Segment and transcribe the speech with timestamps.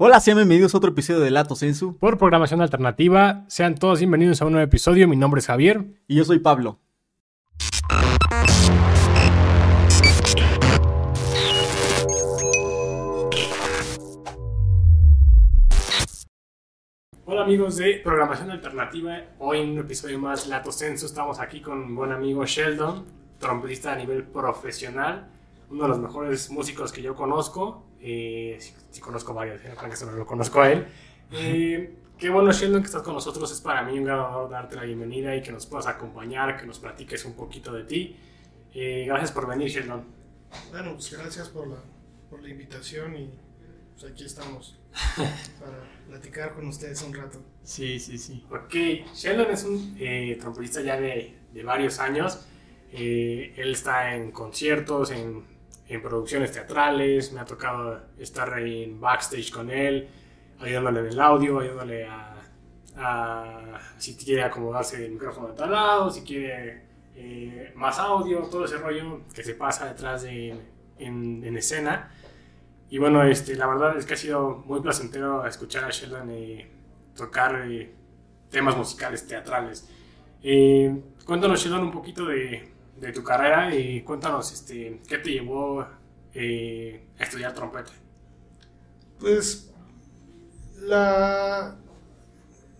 [0.00, 1.98] Hola, sean bienvenidos a otro episodio de Lato Sensu.
[1.98, 5.08] Por programación alternativa, sean todos bienvenidos a un nuevo episodio.
[5.08, 5.86] Mi nombre es Javier.
[6.06, 6.78] Y yo soy Pablo.
[17.24, 21.76] Hola amigos de Programación Alternativa, hoy en un episodio más Lato Sensu estamos aquí con
[21.76, 23.04] un buen amigo Sheldon,
[23.40, 25.28] trompetista a nivel profesional,
[25.70, 28.58] uno de los mejores músicos que yo conozco, eh,
[28.90, 30.86] sí, conozco varios, eh, que solo lo conozco a él.
[31.32, 34.76] Eh, qué bueno Sheldon que estás con nosotros, es para mí un gran honor darte
[34.76, 38.16] la bienvenida y que nos puedas acompañar, que nos platiques un poquito de ti.
[38.74, 40.04] Eh, gracias por venir Sheldon.
[40.70, 41.76] Bueno, pues gracias por la,
[42.30, 43.30] por la invitación y
[43.98, 44.78] pues aquí estamos
[45.16, 47.40] para platicar con ustedes un rato.
[47.62, 48.44] Sí, sí, sí.
[48.50, 48.74] Ok,
[49.14, 52.46] Sheldon es un eh, trompetista ya de, de varios años.
[52.92, 55.44] Eh, él está en conciertos, en,
[55.88, 57.32] en producciones teatrales.
[57.32, 60.08] Me ha tocado estar en backstage con él,
[60.60, 62.36] ayudándole en el audio, ayudándole a,
[62.96, 66.82] a si quiere acomodarse el micrófono de tal lado, si quiere
[67.14, 70.54] eh, más audio, todo ese rollo que se pasa detrás de
[70.98, 72.10] en, en escena.
[72.90, 76.70] Y bueno, este, la verdad es que ha sido muy placentero escuchar a Sheldon eh,
[77.14, 77.92] tocar eh,
[78.50, 79.88] temas musicales teatrales.
[80.42, 85.86] Eh, cuéntanos, Sheldon, un poquito de, de tu carrera y cuéntanos este, qué te llevó
[86.34, 87.92] eh, a estudiar trompeta.
[89.18, 89.72] Pues
[90.80, 91.76] la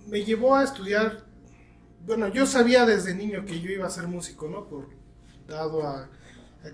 [0.09, 1.25] me llevó a estudiar,
[2.07, 4.67] bueno, yo sabía desde niño que yo iba a ser músico, ¿no?
[4.67, 4.89] Por
[5.47, 6.09] dado a,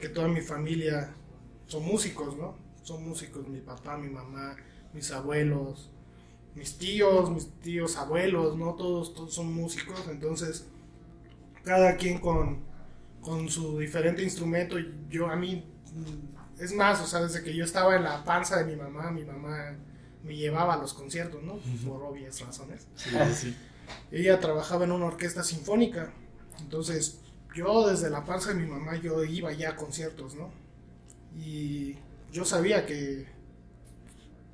[0.00, 1.14] que toda mi familia
[1.66, 2.56] son músicos, ¿no?
[2.82, 4.56] Son músicos, mi papá, mi mamá,
[4.92, 5.90] mis abuelos,
[6.54, 8.74] mis tíos, mis tíos abuelos, ¿no?
[8.74, 10.68] Todos, todos son músicos, entonces
[11.64, 12.62] cada quien con,
[13.24, 14.76] con su diferente instrumento.
[15.08, 15.64] Yo a mí,
[16.58, 19.24] es más, o sea, desde que yo estaba en la panza de mi mamá, mi
[19.24, 19.76] mamá
[20.22, 21.58] me llevaba a los conciertos, ¿no?
[21.88, 22.86] Por obvias razones.
[22.94, 23.56] Sí, sí.
[24.10, 26.12] Ella trabajaba en una orquesta sinfónica,
[26.60, 27.20] entonces
[27.54, 30.50] yo desde la panza de mi mamá yo iba ya a conciertos, ¿no?
[31.34, 31.96] Y
[32.30, 33.26] yo sabía que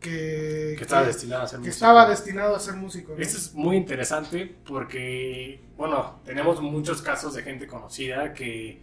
[0.01, 1.75] que, Que estaba destinado a ser que músico.
[1.75, 3.13] estaba destinado a ser músico.
[3.15, 3.23] ¿no?
[3.23, 8.81] Esto es muy interesante porque, bueno, tenemos muchos casos de gente conocida que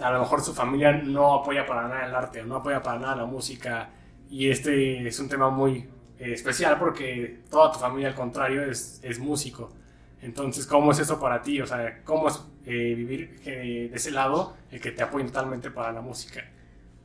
[0.00, 2.98] a lo mejor su familia no apoya para nada el arte o no apoya para
[2.98, 3.88] nada la música
[4.28, 5.88] y este es un tema muy
[6.18, 9.72] eh, especial porque toda tu familia al contrario es, es músico.
[10.20, 11.60] Entonces, ¿cómo es eso para ti?
[11.60, 15.70] O sea, ¿cómo es eh, vivir eh, de ese lado, el que te apoyen totalmente
[15.70, 16.42] para la música?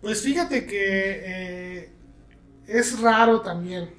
[0.01, 1.89] Pues fíjate que eh,
[2.77, 3.89] es raro también.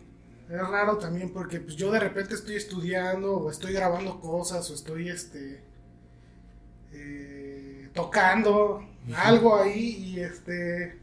[0.49, 4.75] Es raro también porque pues, yo de repente estoy estudiando o estoy grabando cosas o
[4.75, 5.63] estoy este
[6.93, 10.99] eh, tocando algo ahí y este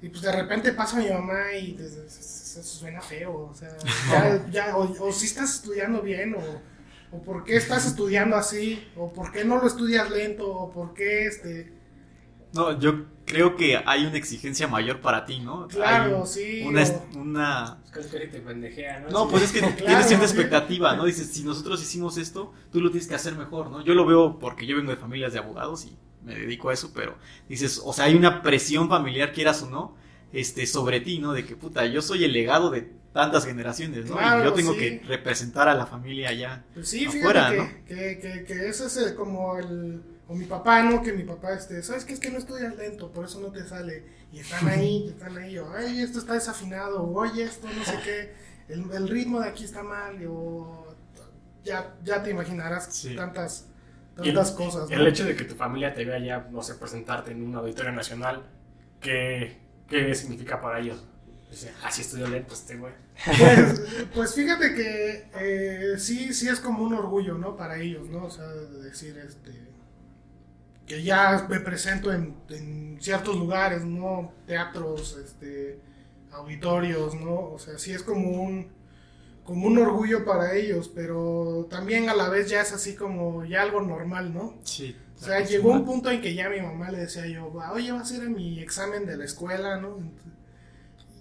[0.00, 3.76] y pues de repente pasa mi mamá y pues, eso suena feo, o sea,
[4.10, 8.88] ya, ya, o, o si estás estudiando bien o, o por qué estás estudiando así
[8.96, 11.75] o por qué no lo estudias lento o por qué este
[12.56, 15.68] No, yo creo que hay una exigencia mayor para ti, ¿no?
[15.68, 17.82] Claro, sí, Una, o- una...
[17.94, 19.10] Es que te pendejea, ¿no?
[19.10, 21.04] No, pues es que Claro, tienes cierta expectativa, ¿no?
[21.04, 23.82] Dices, si nosotros hicimos esto, tú lo tienes que hacer mejor, ¿no?
[23.84, 26.92] Yo lo veo porque yo vengo de familias de abogados y me dedico a eso,
[26.94, 27.16] pero
[27.48, 29.96] dices, o sea, hay una presión familiar, quieras o no,
[30.32, 31.32] este, sobre ti, ¿no?
[31.32, 34.16] De que, puta, yo soy el legado de tantas generaciones, ¿no?
[34.16, 34.78] Claro, y yo tengo sí.
[34.78, 36.64] que representar a la familia ya.
[36.74, 40.02] Pues sí, afuera, fíjate que, que, que, que ese es el- como el...
[40.28, 41.02] O mi papá, ¿no?
[41.02, 42.12] Que mi papá, este, ¿sabes qué?
[42.12, 44.04] Es que no estudias lento, por eso no te sale.
[44.32, 47.98] Y están ahí, están ahí, o, ay, esto está desafinado, o, oye, esto no sé
[48.04, 48.32] qué,
[48.68, 50.84] el, el ritmo de aquí está mal, o...
[51.64, 53.16] Ya, ya te imaginarás Sí.
[53.16, 53.66] tantas,
[54.18, 54.96] el- tantas cosas, ¿no?
[54.96, 57.92] El hecho de que tu familia te vea ya, no sé, presentarte en un auditorio
[57.92, 58.44] nacional,
[59.00, 59.58] ¿qué,
[59.88, 61.04] qué significa para ellos?
[61.50, 62.92] Dice, así estudió lento este güey.
[63.24, 63.82] Pues,
[64.14, 67.56] pues fíjate que eh, sí, sí es como un orgullo, ¿no?
[67.56, 68.24] Para ellos, ¿no?
[68.26, 69.50] O sea, de decir, este,
[70.86, 74.32] que ya me presento en, en ciertos lugares, ¿no?
[74.46, 75.80] Teatros, este,
[76.32, 77.50] auditorios, ¿no?
[77.50, 78.68] O sea, sí es como un,
[79.44, 83.62] como un orgullo para ellos, pero también a la vez ya es así como ya
[83.62, 84.54] algo normal, ¿no?
[84.64, 84.96] Sí.
[85.20, 88.10] O sea, llegó un punto en que ya mi mamá le decía yo, oye, vas
[88.10, 89.98] a ir a mi examen de la escuela, ¿no?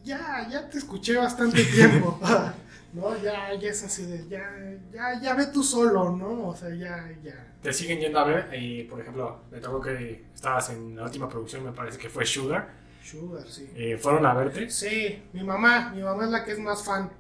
[0.04, 2.20] Ya, ya te escuché bastante tiempo,
[2.96, 3.16] ¿no?
[3.22, 4.50] Ya, ya es así de, ya,
[4.92, 6.48] ya, ya ve tú solo, ¿no?
[6.48, 7.54] O sea, ya, ya.
[7.62, 11.28] Te siguen yendo a ver, eh, por ejemplo, me tocó que estabas en la última
[11.28, 12.70] producción, me parece que fue Sugar.
[13.04, 13.70] Sugar, sí.
[13.76, 14.70] Eh, ¿Fueron a verte?
[14.70, 17.12] Sí, mi mamá, mi mamá es la que es más fan.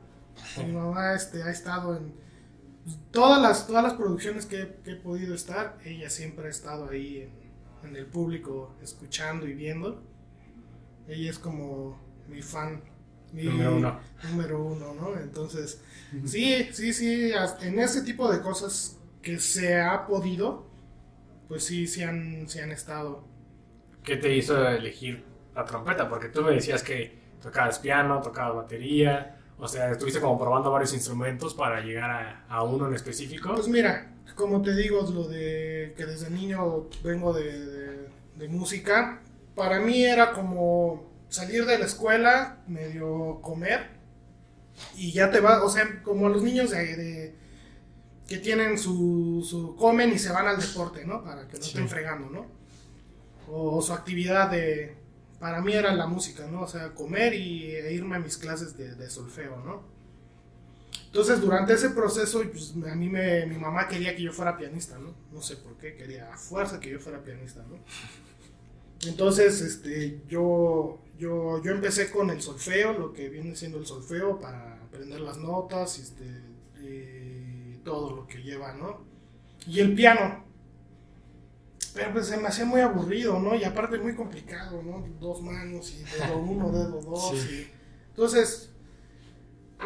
[0.57, 2.13] Mi mamá este, ha estado en
[3.11, 7.21] todas las, todas las producciones que, que he podido estar, ella siempre ha estado ahí
[7.83, 10.01] en, en el público, escuchando y viendo.
[11.07, 12.81] Ella es como mi fan
[13.33, 13.99] Número uno.
[14.23, 15.15] número uno, ¿no?
[15.19, 15.81] Entonces,
[16.25, 17.31] sí, sí, sí,
[17.61, 20.65] en ese tipo de cosas que se ha podido,
[21.47, 23.23] pues sí, sí han, sí han estado.
[24.03, 25.23] ¿Qué te hizo elegir
[25.55, 26.07] la trompeta?
[26.07, 30.93] Porque tú me decías que tocabas piano, tocabas batería, o sea, estuviste como probando varios
[30.93, 33.53] instrumentos para llegar a, a uno en específico.
[33.55, 39.21] Pues mira, como te digo, lo de que desde niño vengo de, de- de música,
[39.55, 43.89] para mí era como salir de la escuela, medio comer,
[44.95, 47.35] y ya te vas, o sea, como los niños de, de-
[48.27, 51.23] que tienen su, su, comen y se van al deporte, ¿no?
[51.23, 51.69] Para que no Sí.
[51.69, 52.45] estén fregando, ¿no?
[53.49, 54.95] O, su actividad de,
[55.39, 56.61] para mí era la música, ¿no?
[56.63, 59.83] O sea, comer y e irme a mis clases de, de solfeo, ¿no?
[61.07, 64.97] Entonces, durante ese proceso, pues, a mí me, mi mamá quería que yo fuera pianista,
[64.97, 65.13] ¿no?
[65.31, 67.77] No sé por qué, quería a fuerza que yo fuera pianista, ¿no?
[69.07, 74.39] Entonces, este, yo, yo, yo empecé con el solfeo, lo que viene siendo el solfeo,
[74.39, 76.25] para aprender las notas, este,
[76.81, 79.03] y todo lo que lleva, ¿no?
[79.67, 80.43] Y el piano.
[81.93, 83.55] Pero pues se me hacía muy aburrido, ¿no?
[83.55, 85.05] Y aparte muy complicado, ¿no?
[85.19, 87.31] Dos manos y dedo uno, dedo dos.
[87.39, 87.61] Sí.
[87.71, 87.71] y-
[88.09, 88.71] Entonces,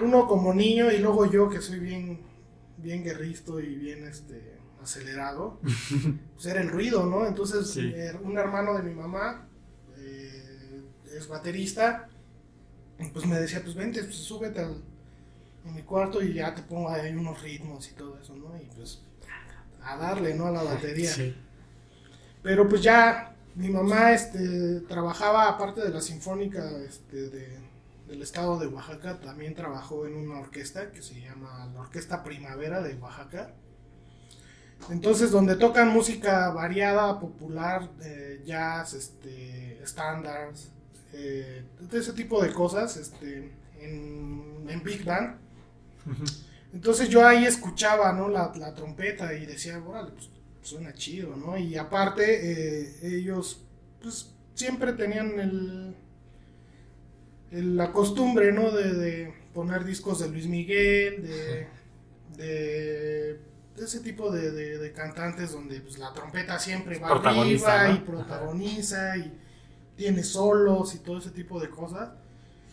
[0.02, 2.22] uno como niño y luego yo que soy bien,
[2.78, 5.60] bien guerristo y bien este, acelerado,
[6.34, 7.28] pues era el ruido, ¿no?
[7.28, 7.92] Entonces, Sí.
[7.94, 9.48] eh, un hermano de mi mamá
[11.18, 12.10] es baterista,
[13.00, 14.82] y pues me decía, pues vente, pues súbete al,
[15.68, 18.56] a mi cuarto y ya te pongo ahí unos ritmos y todo eso, ¿no?
[18.58, 19.02] Y pues
[19.84, 20.48] a darle, ¿no?
[20.48, 21.12] A la batería.
[21.12, 21.36] Sí.
[22.44, 27.70] Pero pues ya mi mamá este, trabajaba, aparte de la Sinfónica este, de-
[28.08, 32.82] del estado de Oaxaca, también trabajó en una orquesta que se llama la Orquesta Primavera
[32.82, 33.54] de Oaxaca.
[34.90, 40.72] Entonces, donde tocan música variada, popular, eh, jazz, este, standards,
[41.14, 45.38] eh, de ese tipo de cosas, este, en, en Big Band.
[46.74, 48.30] Entonces yo ahí escuchaba, ¿no?
[48.30, 50.30] La, la trompeta y decía, órale, pues
[50.62, 51.58] suena chido, ¿no?
[51.58, 52.24] Y aparte,
[52.84, 53.62] eh, ellos,
[54.02, 55.96] pues, siempre tenían el,
[57.52, 58.72] el- la costumbre, ¿no?
[58.72, 61.68] De, de poner discos de Luis Miguel, de,
[62.38, 63.40] de,
[63.76, 67.96] de ese tipo de, de- cantantes donde, pues, la trompeta siempre va arriba ¿no?
[67.96, 69.34] y protagoniza y
[70.00, 72.12] tiene solos y todo ese tipo de cosas.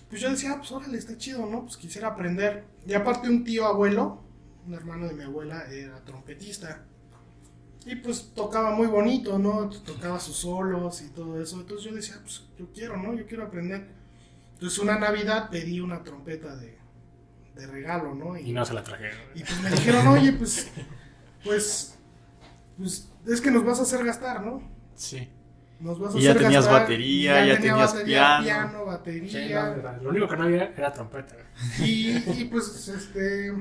[0.08, 1.62] Pues yo decía, ah, pues órale, está chido, ¿no?
[1.62, 2.64] Pues quisiera aprender.
[2.86, 4.22] Y aparte un tío abuelo,
[4.64, 6.84] un hermano de mi abuela, era trompetista.
[7.84, 9.68] Y pues tocaba muy bonito, ¿no?
[9.68, 11.60] Tocaba sus solos y todo eso.
[11.60, 13.12] Entonces yo decía, pues yo quiero, ¿no?
[13.14, 13.88] Yo quiero aprender.
[14.52, 16.78] Entonces una Navidad pedí una trompeta de,
[17.56, 18.38] de regalo, ¿no?
[18.38, 19.18] Y no se la trajeron.
[19.34, 20.68] Y pues me dijeron, oye, pues,
[21.42, 21.98] pues,
[22.78, 24.62] pues, es que nos vas a hacer gastar, ¿no?
[24.94, 25.28] Sí.
[25.78, 26.82] Nos vas a Y ya hacer tenías gastar.
[26.82, 28.78] batería, Y ya tenía tenías batería, piano.
[28.78, 29.76] Sí, batería.
[29.76, 31.36] no, lo único que no había era trompeta.
[31.80, 33.52] Y, y, pues, este,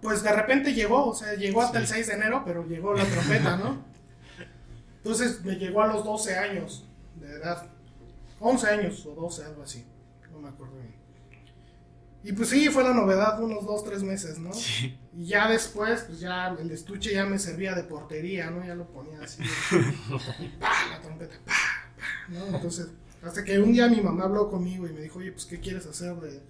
[0.00, 3.04] pues de repente llegó, o sea, llegó hasta el 6 de enero, pero llegó la
[3.04, 3.84] trompeta, ¿no?
[4.98, 7.66] Entonces me llegó a los 12 años de edad,
[8.40, 9.84] 11 años o 12, algo así,
[10.30, 10.94] no me acuerdo bien.
[12.24, 14.52] Y pues sí, fue la novedad unos 2, 3 meses, ¿no?
[14.52, 14.96] Sí.
[15.16, 18.64] Y ya después, pues ya el estuche ya me servía de portería, ¿no?
[18.64, 19.42] Ya lo ponía así.
[20.40, 22.46] y pa, la trompeta, pa, pa, ¿no?
[22.46, 22.88] Entonces,
[23.22, 25.86] hasta que un día mi mamá habló conmigo y me dijo, oye, pues, ¿qué quieres
[25.86, 26.42] hacer de,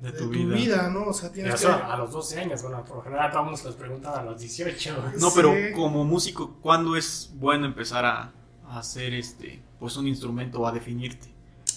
[0.00, 0.90] De de tu vida.
[0.90, 1.04] ¿no?
[1.04, 1.82] O sea, Y tienes eso que...
[1.82, 5.12] a los 12 años, bueno, por lo general todos nos los preguntan a los 18.
[5.18, 8.32] No, pero como músico, ¿cuándo es bueno empezar a,
[8.66, 11.28] a hacer este, pues un instrumento o a definirte?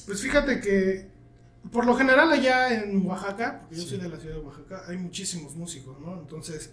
[0.05, 1.09] Pues fíjate que,
[1.71, 3.89] por lo general allá en Oaxaca, porque yo Sí.
[3.89, 6.13] soy de la ciudad de Oaxaca, hay muchísimos músicos, ¿no?
[6.19, 6.71] Entonces,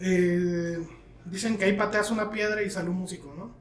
[0.00, 0.78] eh,
[1.26, 3.54] dicen que ahí pateas una piedra y sale un músico, ¿no?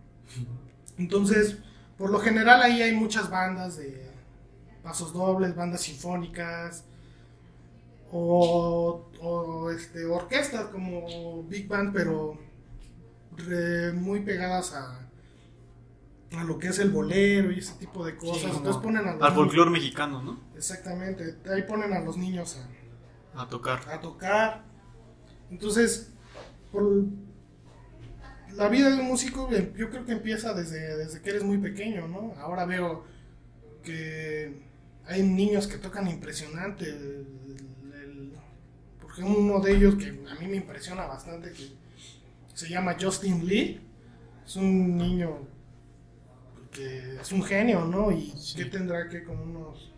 [0.97, 1.57] Entonces,
[1.97, 4.09] por lo general ahí hay muchas bandas de
[4.83, 6.85] pasos dobles, bandas sinfónicas,
[8.11, 12.37] o, o, este, orquestas como Big Band, pero
[13.37, 14.99] re- muy pegadas a,
[16.37, 18.51] a lo que es el bolero y ese tipo de cosas.
[18.51, 20.39] Sí, Entonces ponen a los Al folclore mexicano, ¿no?
[20.55, 22.57] Exactamente, ahí ponen a los niños
[23.35, 23.81] a, A tocar.
[23.89, 24.63] a tocar.
[25.49, 26.11] Entonces,
[26.71, 27.03] por
[28.53, 31.57] la vida de un músico, eh, yo creo que empieza desde, desde que eres muy
[31.57, 32.33] pequeño, ¿no?
[32.39, 33.03] Ahora veo
[33.83, 34.61] que
[35.05, 36.85] hay niños que tocan impresionante.
[36.85, 37.27] el-
[37.93, 38.33] el-
[39.01, 41.71] por ejemplo, uno de ellos que a mí me impresiona bastante, que
[42.53, 43.81] se llama Justin Lee.
[44.45, 45.39] Es un niño
[46.71, 48.11] que es un genio, ¿no?
[48.11, 48.57] Y Sí.
[48.57, 49.91] que tendrá que como unos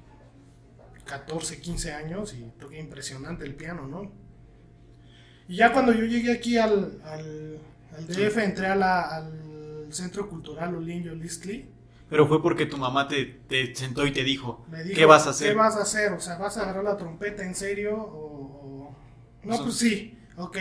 [1.06, 4.12] 14, 15 años y toca impresionante el piano, ¿no?
[5.48, 7.60] Y ya cuando yo llegué aquí al, al,
[7.96, 11.70] al DF, entré a la- al Centro Cultural Olinio Listli.
[12.10, 15.28] Pero fue porque tu mamá te, te sentó y te dijo, Me dijo, ¿qué vas
[15.28, 15.50] a hacer?
[15.50, 16.12] ¿Qué vas a hacer?
[16.14, 17.96] O sea, ¿vas a agarrar la trompeta en serio?
[17.98, 18.96] O, o-
[19.44, 20.58] No, pues sí, ok.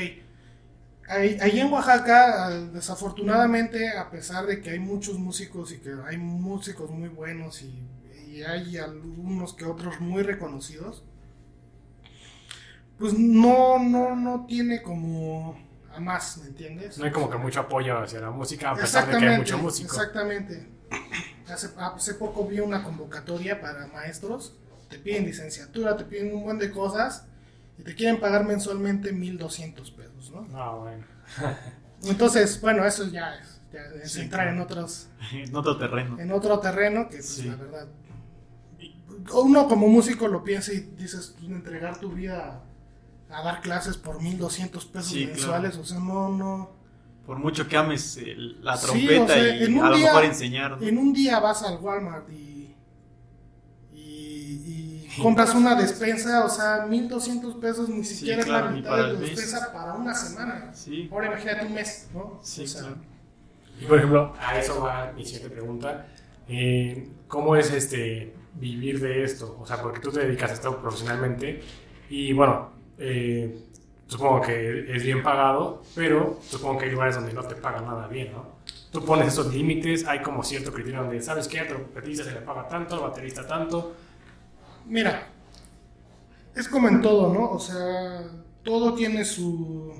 [1.09, 5.95] Ahí, ahí en Oaxaca, ah, desafortunadamente, a pesar de que hay muchos músicos y que
[6.07, 7.87] hay músicos muy buenos y,
[8.29, 11.05] y hay algunos que otros muy reconocidos,
[12.99, 15.59] pues no, no, no tiene como
[15.95, 16.99] a más, ¿me entiendes?
[16.99, 19.59] No hay como que mucho apoyo hacia la música, a pesar de que hay mucho
[19.59, 19.93] músico.
[19.93, 20.69] Exactamente.
[21.49, 24.57] Hace, hace poco vi una convocatoria para maestros.
[24.89, 27.27] Te piden licenciatura, te piden un buen de cosas
[27.83, 30.47] y te quieren pagar mensualmente 1200 pesos, ¿no?
[30.55, 31.05] Ah, bueno.
[32.05, 34.57] Entonces, bueno, eso ya es, ya es Sí, entrar claro.
[34.57, 36.19] en otros en otro terreno.
[36.21, 37.45] en otro terreno que pues, Sí.
[37.49, 37.89] la verdad
[39.35, 42.62] uno como músico lo piensa y dices pues, entregar tu vida
[43.31, 46.71] a, a dar clases por 1200 pesos Sí, mensuales, o sea, no no
[47.25, 49.97] Por mucho que ames el- la Sí, trompeta o sea, y en un a lo
[49.97, 50.71] día- mejor enseñar.
[50.73, 50.83] ¿no?
[50.87, 52.52] En un día vas al Walmart y
[55.21, 59.19] compras una despensa, o sea, 1200 pesos ni Sí, siquiera claro, es la mitad de
[59.19, 59.21] mes.
[59.21, 60.73] despensa para una semana.
[60.75, 62.40] Sí, Ahora imagínate un mes, ¿no?
[62.42, 62.97] sí, O sea, claro.
[63.81, 66.07] Y por ejemplo, a eso va mi siguiente pregunta.
[66.49, 69.57] Eh, ¿Cómo es este vivir de esto?
[69.61, 71.62] O sea, porque tú te dedicas a esto profesionalmente
[72.09, 73.59] y bueno, eh,
[74.07, 78.07] supongo que es bien pagado, pero supongo que hay lugares donde no te pagan nada
[78.09, 78.57] bien, ¿no?
[78.90, 81.61] Tú pones esos límites, hay como cierto criterio donde, ¿sabes qué?
[81.61, 83.95] Al trompetista se le paga tanto, al baterista tanto.
[84.87, 85.29] Mira,
[86.55, 87.51] es como en todo, ¿no?
[87.51, 88.23] O sea,
[88.62, 89.93] todo tiene su.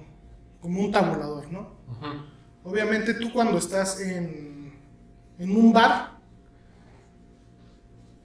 [0.61, 1.73] como un tabulador, ¿no?
[2.65, 4.73] Obviamente tú cuando estás en,
[5.39, 6.13] en un bar,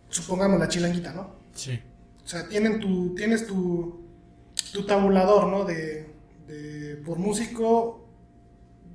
[0.10, 1.32] supongamos la chilanguita, ¿no?
[1.54, 1.80] Sí.
[2.24, 4.02] O sea, tienen tu, tienes tu,
[4.74, 5.64] tu tabulador, ¿no?
[5.64, 6.14] De,
[6.48, 8.06] de- por músico,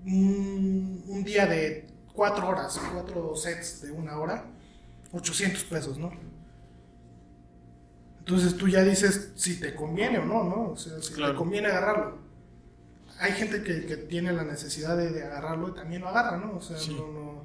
[0.04, 4.44] un, un día de cuatro horas, cuatro sets de una hora,
[5.12, 6.10] 800 pesos, ¿no?
[8.24, 10.70] Entonces tú ya dices si te conviene o no, ¿no?
[10.70, 11.32] O sea, si Claro.
[11.32, 12.18] te conviene agarrarlo.
[13.18, 16.56] Hay gente que, que tiene la necesidad de, de agarrarlo y también lo agarra, ¿no?
[16.56, 16.94] O sea, Sí.
[16.94, 17.42] no, no.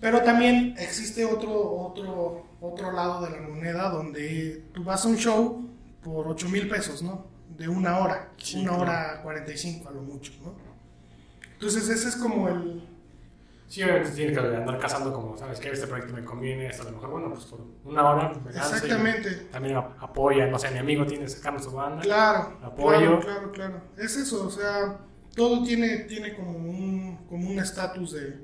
[0.00, 5.16] Pero también existe otro, otro, otro lado de la moneda donde tú vas a un
[5.16, 5.68] show
[6.02, 7.26] por 8 mil pesos, ¿no?
[7.56, 8.82] De una hora, Sí, una claro.
[8.82, 10.54] hora 45 a lo mucho, ¿no?
[11.52, 12.88] Entonces ese es como el...
[13.66, 15.70] Sí, obviamente tienes que andar cazando como, ¿sabes qué?
[15.70, 18.56] Este proyecto me conviene, esto a lo mejor, bueno, pues por una hora me y
[18.56, 19.30] Exactamente.
[19.50, 22.02] También ap- apoya, no sé, mi amigo tiene sacando su banda.
[22.02, 23.20] Claro, Apoyo.
[23.20, 23.80] claro, claro, claro.
[23.96, 24.98] Es eso, o sea,
[25.34, 28.38] todo tiene, tiene como un como un estatus de,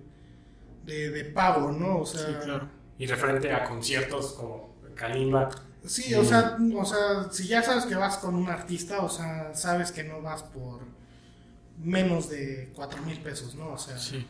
[0.85, 1.99] de, de pago, ¿no?
[1.99, 2.69] O sea, Sí, claro.
[2.99, 5.49] Y referente a conciertos como Kalimba,
[5.85, 9.55] Sí, o sea, o sea, si ya sabes que vas con un artista, o sea,
[9.55, 10.81] sabes que no vas por
[11.79, 13.73] menos de cuatro mil pesos, ¿no?
[13.73, 14.27] O sea, Sí.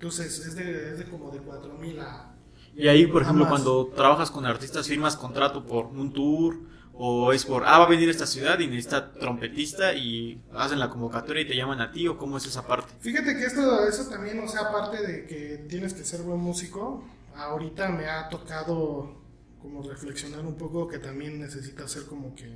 [0.00, 2.34] Entonces es de, es de como de cuatro mil a...
[2.74, 3.50] Y ahí, por ejemplo, más.
[3.52, 6.56] cuando trabajas con artistas, firmas contrato por un tour
[6.94, 10.78] o es por, ah, va a venir a esta ciudad y necesita trompetista y hacen
[10.78, 12.94] la convocatoria y te llaman a ti o cómo es esa parte.
[13.00, 17.04] Fíjate que esto, eso también, o sea, aparte de que tienes que ser buen músico,
[17.36, 19.20] ahorita me ha tocado
[19.60, 22.46] como reflexionar un poco que también necesitas ser como que...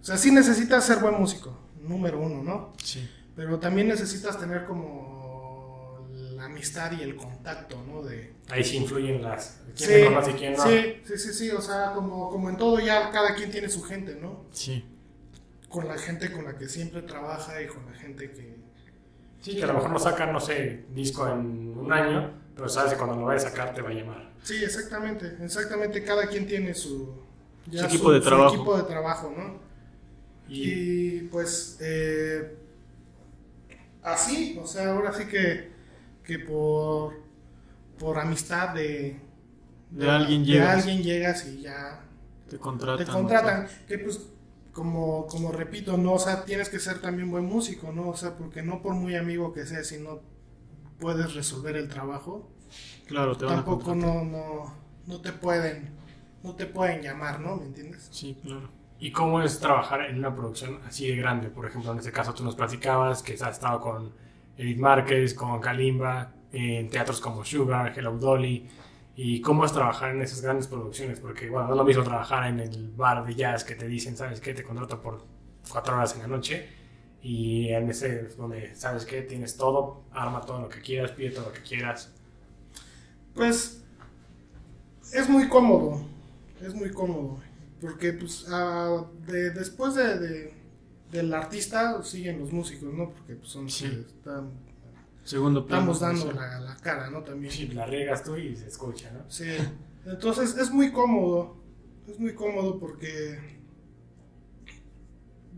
[0.00, 2.72] O sea, sí necesitas ser buen músico, número uno, ¿no?
[2.82, 3.08] Sí.
[3.36, 5.15] Pero también necesitas tener como
[6.36, 8.02] la amistad y el contacto, ¿no?
[8.02, 9.60] De, ahí sí influyen las.
[9.76, 10.62] quién Sí, y quién no.
[10.62, 13.82] sí, sí, sí, sí, o sea, como, como en todo ya cada quien tiene su
[13.82, 14.44] gente, ¿no?
[14.52, 14.84] Sí.
[15.68, 18.56] Con la gente con la que siempre trabaja y con la gente que...
[19.40, 22.92] Sí, que a lo mejor no sacan, no sé, disco en un año, pero sabes
[22.92, 24.32] que cuando lo vaya a sacar te va a llamar.
[24.42, 27.24] Sí, exactamente, exactamente, cada quien tiene su...
[27.70, 28.54] Su equipo de trabajo.
[28.54, 29.58] equipo de trabajo, ¿no?
[30.48, 32.56] Y, Y pues eh,
[34.02, 35.75] así, o sea, ahora sí que,
[36.26, 37.14] que por,
[37.98, 39.18] por amistad de,
[39.90, 40.76] De alguien de llegas.
[40.78, 42.04] alguien llegas y ya
[42.50, 43.06] Te contratan.
[43.06, 43.68] te contratan.
[43.88, 44.20] Que pues,
[44.72, 48.08] como, como repito, no, o sea, tienes que ser también buen músico, ¿no?
[48.10, 50.20] O sea, porque no por muy amigo que seas, si no
[50.98, 52.50] puedes resolver el trabajo,
[53.06, 54.24] Claro, te van a tampoco contratar.
[54.24, 54.74] no, no,
[55.06, 55.90] no te pueden,
[56.42, 57.56] no te pueden llamar, ¿no?
[57.56, 58.08] ¿Me entiendes?
[58.10, 58.68] Sí, claro.
[58.98, 61.48] ¿Y cómo es trabajar en una producción así de grande?
[61.48, 64.12] Por ejemplo, en este caso tú nos platicabas que has estado con
[64.56, 68.68] Edith Márquez, con Kalimba, en teatros como Sugar, Hello Dolly.
[69.18, 71.20] ¿Y cómo es trabajar en esas grandes producciones?
[71.20, 74.16] Porque, bueno, no es lo mismo trabajar en el bar de jazz que te dicen,
[74.16, 74.52] ¿sabes qué?
[74.52, 75.24] Te contrato por
[75.70, 76.68] cuatro horas en la noche.
[77.22, 79.22] Y en ese donde, ¿sabes qué?
[79.22, 82.12] Tienes todo, arma todo lo que quieras, pide todo lo que quieras.
[83.34, 83.82] Pues
[85.12, 86.00] es muy cómodo,
[86.62, 87.38] es muy cómodo,
[87.80, 90.54] porque pues ah, de- después de, de-
[91.10, 93.10] del artista siguen los músicos, ¿no?
[93.10, 93.88] Porque pues, son los Sí.
[93.88, 94.50] que están
[95.24, 95.92] Segundo plano.
[95.92, 96.38] estamos dando sí.
[96.38, 97.22] la, la cara, ¿no?
[97.22, 97.52] También.
[97.52, 99.28] Sí, la riegas tú y se escucha, ¿no?
[99.30, 99.44] Sí.
[100.04, 101.56] Entonces es muy cómodo.
[102.08, 103.58] Es muy cómodo porque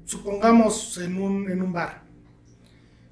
[0.04, 2.02] supongamos en un, en un bar.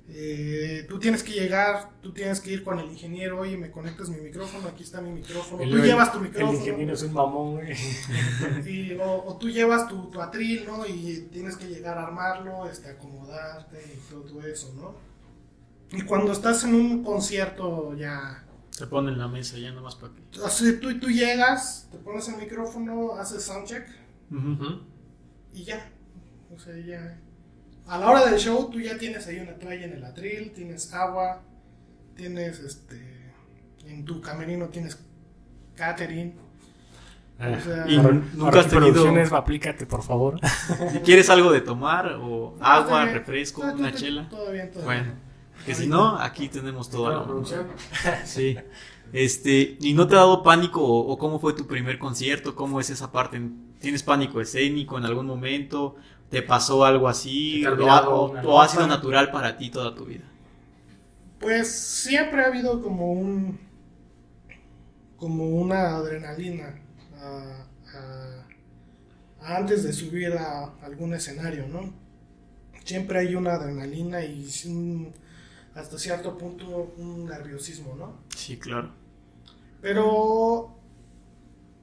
[0.08, 4.08] Eh, tú tienes que llegar, tú tienes que ir con el ingeniero, oye, me conectas
[4.08, 6.58] mi micrófono, aquí está mi micrófono, Y tú llevas tu El micrófono.
[6.58, 7.74] ingeniero es un mamón, güey.
[8.66, 10.86] Y, o, o tú llevas tu, tu atril, ¿no?
[10.86, 14.94] Y tienes que llegar a armarlo, este, acomodarte y todo eso, ¿no?
[15.96, 18.44] Y cuando estás en un concierto ya...
[18.70, 20.22] Se pone en la mesa ya nomás para que.
[20.44, 23.88] Así, tú, tú llegas, te pones el micrófono, haces soundcheck
[24.30, 24.82] Ujú.
[25.54, 25.90] y ya.
[26.54, 27.18] O sea, ya.
[27.88, 30.92] A la hora del show, tú ya tienes ahí una toalla en el atril, tienes
[30.92, 31.42] agua,
[32.16, 33.00] tienes este.
[33.86, 34.98] En tu camerino tienes
[35.76, 36.34] catering.
[37.38, 40.40] O sea, Y Para- nunca para has tenido- producciones, aplícate, por favor.
[40.92, 43.14] Si quieres algo de tomar o agua, bien.
[43.14, 44.28] refresco, Todo- una todo- chela.
[44.28, 45.14] Todo bien, todo Bueno, bien.
[45.66, 47.24] que si no, aquí tenemos algo.
[47.24, 47.66] producción.
[48.24, 48.56] Sí.
[49.12, 52.56] Este, ¿y no te ha dado pánico o, o cómo fue tu primer concierto?
[52.56, 53.40] ¿Cómo es esa parte?
[53.80, 55.94] ¿Tienes pánico escénico en algún momento?
[56.30, 57.62] ¿Te pasó algo así?
[57.62, 60.24] ¿Te ha ¿O, o- ha sido natural para ti toda tu vida?
[61.38, 63.58] Pues siempre ha habido como un.
[65.16, 66.74] como una adrenalina
[67.18, 67.64] a-
[67.94, 68.46] a-
[69.56, 71.92] antes de subir a algún escenario, ¿no?
[72.84, 75.12] Siempre hay una adrenalina y un-
[75.74, 78.18] hasta cierto punto un nerviosismo, ¿no?
[78.34, 78.90] Sí, claro.
[79.80, 80.76] Pero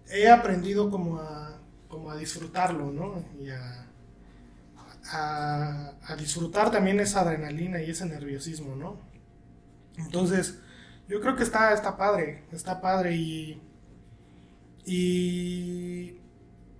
[0.09, 3.23] he aprendido como a, como a disfrutarlo, ¿no?
[3.39, 3.87] Y a,
[5.11, 8.97] a, a disfrutar también esa adrenalina y ese nerviosismo, ¿no?
[9.97, 10.59] Entonces,
[11.07, 13.61] yo creo que está, está padre, está padre y,
[14.85, 16.17] y,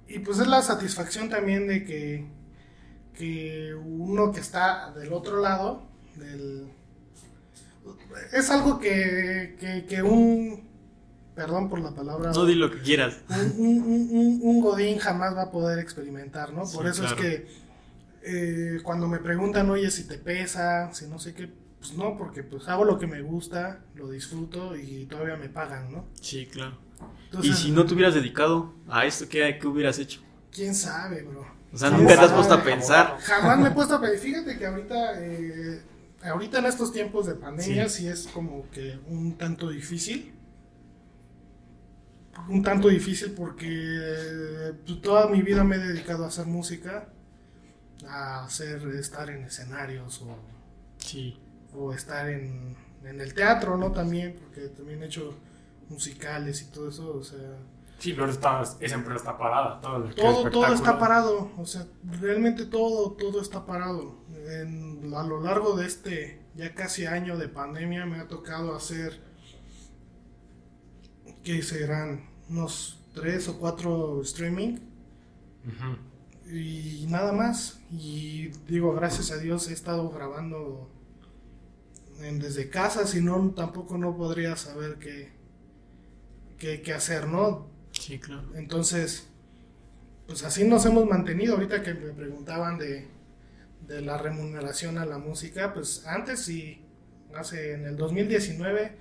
[0.08, 2.25] y pues es la satisfacción también de que,
[3.18, 5.84] que uno que está del otro lado,
[6.15, 6.68] del,
[8.32, 10.68] es algo que, que, que un,
[11.36, 13.18] perdón por la palabra, No di lo que quieras.
[13.30, 16.65] un, un- un- un- un godín jamás va a poder experimentar, ¿no?
[16.65, 17.15] Sí, Por eso claro.
[17.18, 17.62] es que
[18.25, 22.43] eh, cuando me preguntan, oye, si te pesa, si no sé qué, pues no, porque
[22.43, 26.06] pues hago lo que me gusta, lo disfruto y todavía me pagan, ¿no?
[26.21, 26.78] Sí, claro.
[27.26, 30.21] Entonces, y si no te hubieras dedicado a esto, ¿qué, qué hubieras hecho?
[30.52, 31.45] ¿quién sabe, bro?
[31.74, 32.36] O sea, ¿Quién nunca te has sabe?
[32.38, 33.17] puesto a pensar.
[33.21, 34.19] Jamás me he puesto a pensar.
[34.19, 35.82] Fíjate que ahorita, eh,
[36.24, 38.04] ahorita en estos tiempos de pandemia Sí.
[38.04, 38.08] sí.
[38.08, 40.32] es como que un tanto difícil.
[42.50, 47.08] Un tanto difícil porque eh, pues, toda mi vida me he dedicado a hacer música,
[48.08, 50.36] a hacer, estar en escenarios o,
[50.98, 51.39] Sí.
[51.74, 53.92] o estar en, en el teatro, ¿no?
[53.92, 55.34] También, porque también he hecho
[55.89, 57.58] musicales y todo eso, o sea...
[58.00, 59.80] Sí, pero está, esa empresa está parada.
[59.80, 61.86] Todo, Todo, está parado, o sea,
[62.20, 64.18] realmente todo, todo está parado.
[64.50, 69.22] En- a lo largo de este ya casi año de pandemia me ha tocado hacer,
[71.44, 72.30] que serán?
[72.50, 74.80] Unos tres o cuatro streaming
[75.66, 75.98] Ujú.
[76.51, 77.79] Y nada más.
[77.91, 80.89] Y digo, gracias a Dios he estado grabando
[82.21, 85.32] en- desde casa, si no, tampoco no podría saber qué,
[86.58, 87.67] qué, qué hacer, ¿no?
[87.91, 88.56] Sí, claro.
[88.56, 89.27] Entonces,
[90.27, 91.56] pues así nos hemos mantenido.
[91.56, 93.08] Ahorita que me preguntaban de,
[93.88, 96.82] de la remuneración a la música, pues antes sí,
[97.36, 98.97] hace en el 2019,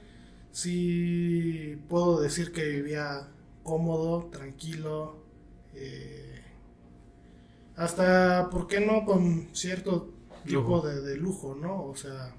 [0.52, 3.28] sí puedo decir que vivía
[3.62, 5.24] cómodo, tranquilo,
[5.74, 6.31] eh,
[7.76, 9.04] hasta, ¿por qué no?
[9.04, 10.12] Con cierto
[10.44, 10.86] tipo Lujo.
[10.86, 11.84] de, de lujo, ¿no?
[11.84, 12.34] O sea,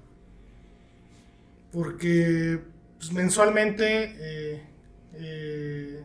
[1.72, 2.60] porque
[2.98, 4.14] pues, mensualmente...
[4.18, 4.62] eh,
[5.14, 6.04] eh,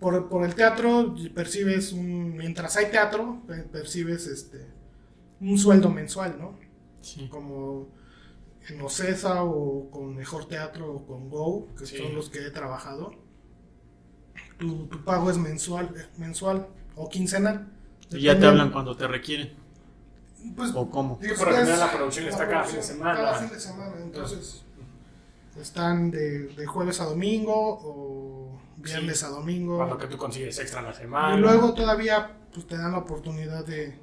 [0.00, 4.66] por, por el teatro percibes un, mientras hay teatro, pe- percibes este
[5.40, 6.58] un sueldo mensual, ¿no?
[7.00, 7.28] Sí.
[7.30, 7.88] Como
[8.68, 11.96] en Ocesa o con Mejor Teatro o con Go, que Sí.
[11.98, 13.12] son los que he trabajado.
[14.58, 17.72] Tu, tu pago es mensual, eh, mensual o quincenal.
[18.14, 19.52] Y ya te hablan cuando te requieren.
[20.56, 21.18] Pues, ¿O cómo?
[21.22, 23.14] Sí, por lo general es- la producción está cada fin de semana.
[23.14, 24.64] Cada fin de semana, entonces
[25.60, 29.24] están de, de jueves a domingo o viernes Sí.
[29.24, 29.76] a domingo.
[29.76, 31.36] Cuando que tú consigues extra en la semana.
[31.36, 33.98] Y luego todavía pues, te dan la oportunidad de,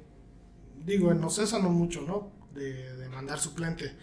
[0.84, 2.30] digo, en Ocesa no mucho, ¿no?
[2.54, 3.94] De, de mandar suplente,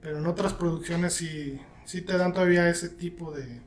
[0.00, 3.60] pero en otras producciones sí, sí te dan todavía ese tipo de,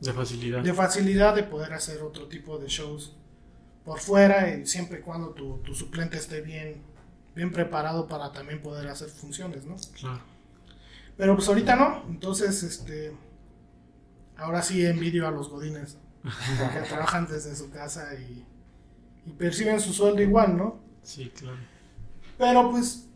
[0.00, 0.62] De facilidad.
[0.62, 3.16] de facilidad de poder hacer otro tipo de shows
[3.84, 6.82] por fuera y siempre y cuando tu, tu suplente esté bien,
[7.34, 9.76] bien preparado para también poder hacer funciones, ¿no?
[9.98, 10.20] Claro.
[11.16, 13.12] Pero pues ahorita no, entonces este
[14.36, 18.44] ahora sí envidio a los godines que trabajan desde su casa y,
[19.26, 20.80] y perciben su sueldo igual, ¿no?
[21.02, 21.58] Sí, claro.
[22.38, 23.08] Pero pues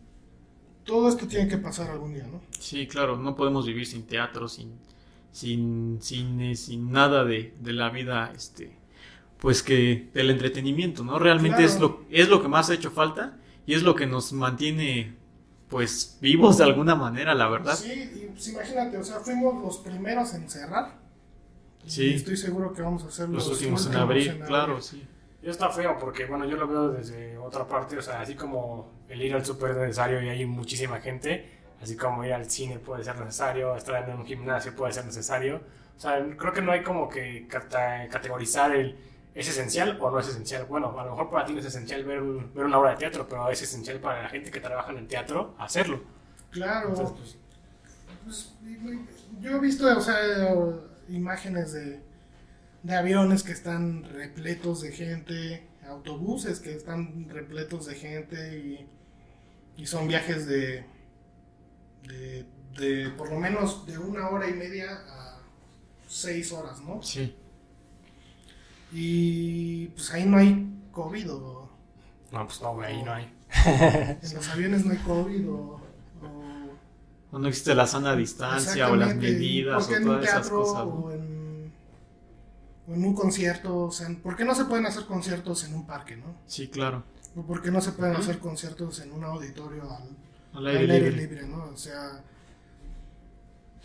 [0.85, 2.41] todo esto tiene que pasar algún día, ¿no?
[2.59, 4.79] Sí, claro, no podemos vivir sin teatro, sin,
[5.33, 8.77] sin cine, sin nada de, de la vida, este,
[9.39, 11.19] pues que del entretenimiento, ¿no?
[11.19, 12.01] Realmente es Claro.
[12.11, 15.15] lo es lo que más ha hecho falta y es lo que nos mantiene,
[15.69, 17.75] pues, vivos de alguna manera, la verdad.
[17.75, 20.95] Sí, y pues imagínate, o sea, fuimos los primeros en cerrar.
[21.87, 22.05] Sí.
[22.07, 25.05] Y estoy seguro que vamos a ser Los los, últimos en abrir, en claro, sí.
[25.43, 28.91] Yo está feo porque, bueno, yo lo veo desde otra parte, o sea, así como
[29.09, 31.49] el ir al súper es necesario y hay muchísima gente,
[31.81, 35.61] así como ir al cine puede ser necesario, estar en un gimnasio puede ser necesario.
[35.97, 38.97] O sea, creo que no hay como que cata- categorizar el
[39.37, 40.67] es esencial o no es esencial.
[40.67, 42.97] Bueno, a lo mejor para ti no es esencial ver, un- ver una obra de
[42.99, 46.03] teatro, pero es esencial para la gente que trabaja en el teatro hacerlo.
[46.51, 46.91] Claro.
[46.91, 47.39] Entonces, pues,
[48.25, 48.55] Pues,
[49.41, 50.17] yo he visto, o sea,
[51.09, 52.01] imágenes de,
[52.83, 58.89] de aviones que están repletos de gente, autobuses que están repletos de gente y,
[59.83, 60.85] y son viajes de,
[62.05, 62.47] de,
[62.79, 65.39] de por lo menos de una hora y media a
[66.09, 67.03] seis horas, ¿no?
[67.03, 67.35] Sí.
[68.99, 71.69] Y pues ahí no hay COVID o
[72.33, 73.33] no, pues no, güey, ahí no hay.
[74.23, 75.81] en los aviones no hay COVID o...
[77.33, 80.51] no existe la sana distancia o las medidas ¿por qué o en un todas esas
[80.51, 80.87] cosas.
[80.87, 80.91] ¿no?
[80.93, 81.73] O en,
[82.89, 85.87] o en un concierto, o sea, ¿por qué no se pueden hacer conciertos en un
[85.87, 86.35] parque, no?
[86.47, 87.05] Sí, claro.
[87.37, 90.09] ¿O por qué no se pueden hacer conciertos en un auditorio al,
[90.55, 91.11] Al al aire, libre.
[91.11, 91.65] libre, ¿no?
[91.65, 92.25] O sea,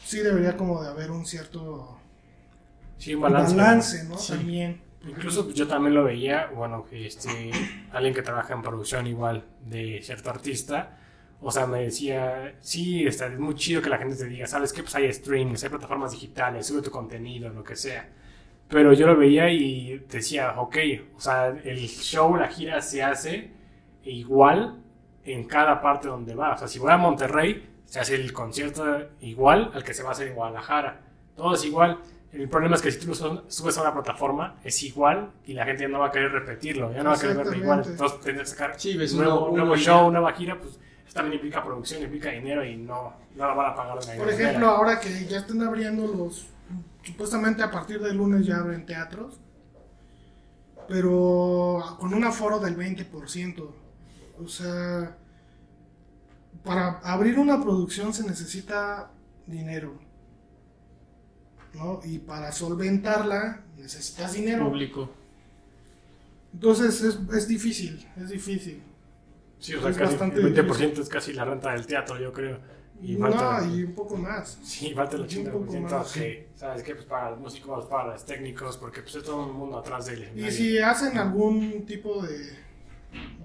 [0.05, 1.97] sí debería como de haber un cierto
[2.97, 3.55] Sí, un balance.
[3.55, 4.17] balance, ¿no?
[4.17, 4.33] Sí.
[4.33, 4.90] También.
[5.03, 7.51] Incluso pues, yo también lo veía, bueno, este,
[7.91, 10.97] alguien que trabaja en producción igual de cierto artista,
[11.41, 14.71] o sea, me decía, sí, está, es muy chido que la gente te diga, ¿sabes
[14.71, 14.83] qué?
[14.83, 18.07] Pues hay streams, hay plataformas digitales, sube tu contenido, lo que sea.
[18.67, 20.77] Pero yo lo veía y decía, ok,
[21.15, 23.51] o sea, el show, la gira se hace
[24.03, 24.81] igual
[25.25, 26.53] en cada parte donde va.
[26.53, 30.09] O sea, si voy a Monterrey, se hace el concierto igual al que se va
[30.09, 31.01] a hacer en Guadalajara.
[31.35, 31.99] Todo es igual.
[32.33, 35.53] El problema es que si tú lo su- subes a una plataforma, es igual y
[35.53, 37.83] la gente ya no va a querer repetirlo, ya no va a querer verlo igual.
[37.85, 40.11] Entonces tendrás que sacar Sí, ves un nuevo, uno- un nuevo uno y show, ya.
[40.11, 40.73] nueva gira, pues
[41.05, 44.45] eso también implica producción, implica dinero y no, no la van a pagar Por ejemplo,
[44.67, 44.69] manera.
[44.69, 46.47] ahora que ya están abriendo los...
[47.03, 49.39] Supuestamente a partir del lunes ya abren teatros,
[50.87, 53.69] pero con un aforo del 20%.
[54.43, 55.17] O sea,
[56.63, 59.11] para abrir una producción se necesita
[59.47, 59.99] dinero.
[61.73, 61.99] ¿No?
[62.03, 64.67] Y para solventarla necesitas dinero.
[64.69, 65.09] Público.
[66.53, 68.83] Entonces es, es difícil, es difícil.
[69.59, 71.01] Sí, o sea, es casi bastante el 20% difícil.
[71.01, 72.59] es casi la renta del teatro, yo creo.
[73.01, 74.59] Y no, falta, y un poco más.
[74.63, 76.93] Sí, falta el y un poco 80% más, que, ¿sabes qué?
[76.93, 80.19] Pues para los músicos, para los técnicos, porque pues es todo un mundo atrás del
[80.19, 80.51] Y escenario.
[80.51, 82.59] si hacen algún tipo de,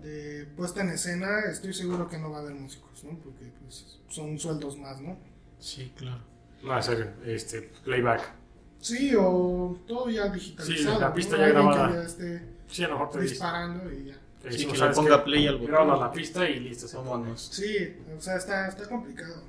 [0.02, 3.18] de puesta en escena, estoy seguro que no va a haber músicos, ¿no?
[3.18, 5.16] Porque pues, son sueldos más, ¿no?
[5.58, 6.22] Sí, claro.
[6.66, 8.32] No, en serio, este, playback.
[8.80, 10.96] Sí, o todo ya digitalizado.
[10.96, 11.42] Sí, la pista ¿no?
[11.42, 11.88] ya grabada.
[11.88, 14.14] Que ya esté Sí, a lo mejor te disparando y ya.
[14.14, 16.00] Sí, decimos, que le ¿sabes ponga play al botón.
[16.00, 16.96] La pista y listo, se.
[17.36, 19.42] Sí, o sea, está, está complicado.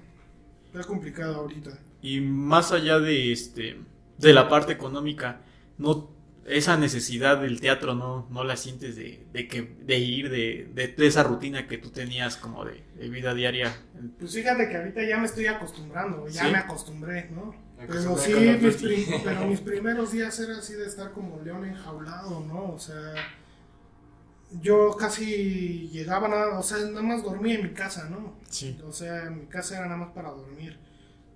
[0.65, 1.71] Está complicado ahorita.
[2.01, 3.79] Y más allá de este
[4.17, 5.41] de la parte económica,
[5.77, 6.09] no
[6.47, 10.87] esa necesidad del teatro no, no la sientes de, de que de ir de, de,
[10.89, 13.75] de esa rutina que tú tenías como de, de vida diaria.
[14.19, 16.51] Pues fíjate que ahorita ya me estoy acostumbrando, ya ¿Sí?
[16.51, 17.53] me acostumbré, ¿no?
[17.77, 21.65] Me Pero sí, mis, prim- pero mis primeros días era así de estar como león
[21.65, 22.71] enjaulado, ¿no?
[22.73, 23.13] O sea,
[24.61, 28.33] yo casi llegaba nada, o sea, nada más dormía en mi casa, ¿no?
[28.49, 28.77] Sí.
[28.85, 30.79] O sea, mi casa era nada más para dormir.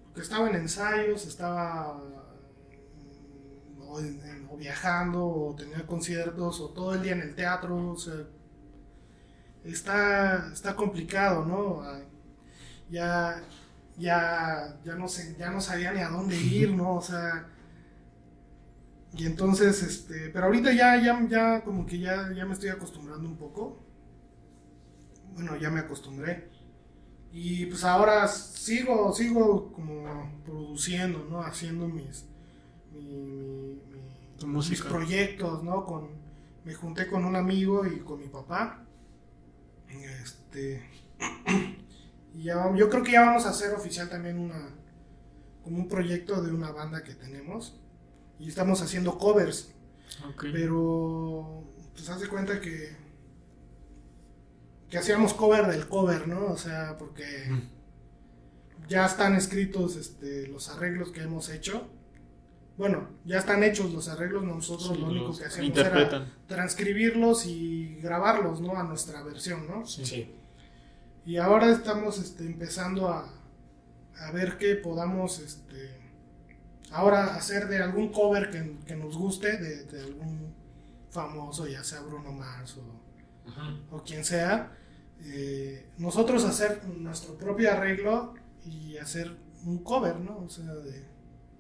[0.05, 2.01] Porque estaba en ensayos, estaba
[3.91, 7.75] o, en- en- o viajando, o tenía conciertos, o todo el día en el teatro,
[7.91, 8.15] o sea,
[9.63, 11.81] está, está complicado, ¿no?
[12.89, 13.41] Ya,
[13.97, 16.95] ya, ya no sé, ya no sabía ni a dónde ir, ¿no?
[16.97, 17.47] O sea,
[19.13, 23.27] y entonces, este, pero ahorita ya, ya, ya, como que ya, ya me estoy acostumbrando
[23.27, 23.77] un poco.
[25.33, 26.49] Bueno, ya me acostumbré.
[27.31, 31.41] Y pues ahora sigo, sigo como produciendo, ¿no?
[31.43, 32.25] Haciendo mis,
[32.91, 33.81] mi-
[34.41, 35.85] mi- mi- mis proyectos, ¿no?
[35.85, 36.09] Con,
[36.65, 38.85] me junté con un amigo y con mi papá.
[39.89, 40.83] Este,
[42.33, 44.69] y ya, yo creo que ya vamos a hacer oficial también una,
[45.63, 47.77] como un proyecto de una banda que tenemos.
[48.39, 49.73] Y estamos haciendo covers.
[50.29, 50.45] Ok.
[50.51, 52.95] Pero, pues haz de cuenta que.
[54.89, 56.47] que hacíamos cover del cover, ¿no?
[56.47, 58.87] O sea, porque Mm.
[58.87, 61.87] ya están escritos este, los arreglos que hemos hecho.
[62.77, 66.21] Bueno, ya están hechos los arreglos, nosotros Sí, lo único que hacemos interpretan.
[66.23, 68.77] era transcribirlos y grabarlos, ¿no?
[68.77, 69.85] A nuestra versión, ¿no?
[69.85, 70.05] Sí.
[70.05, 70.35] Sí.
[71.25, 73.31] Y ahora estamos este, empezando a,
[74.17, 75.99] a ver qué podamos este,
[76.91, 80.55] ahora hacer de algún cover que, que nos guste, de, de algún
[81.09, 84.71] famoso, ya sea Bruno Mars o, o quien sea,
[85.21, 88.33] eh, nosotros hacer nuestro propio arreglo
[88.65, 90.39] y hacer un cover, ¿no?
[90.39, 91.05] O sea, de,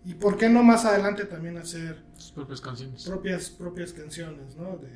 [0.03, 3.03] y por qué no más adelante también hacer propias canciones.
[3.03, 4.77] propias propias canciones, ¿no?
[4.77, 4.89] De,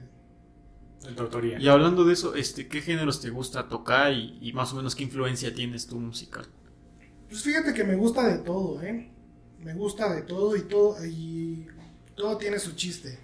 [1.02, 1.60] De tu autoría.
[1.60, 4.96] Y hablando de eso, este, ¿qué géneros te gusta tocar y, y más o menos
[4.96, 6.48] qué influencia tienes tú musical?
[7.30, 9.12] Pues fíjate que me gusta de todo, ¿eh?
[9.60, 11.68] Me gusta de todo y todo y
[12.16, 13.20] todo tiene su chiste.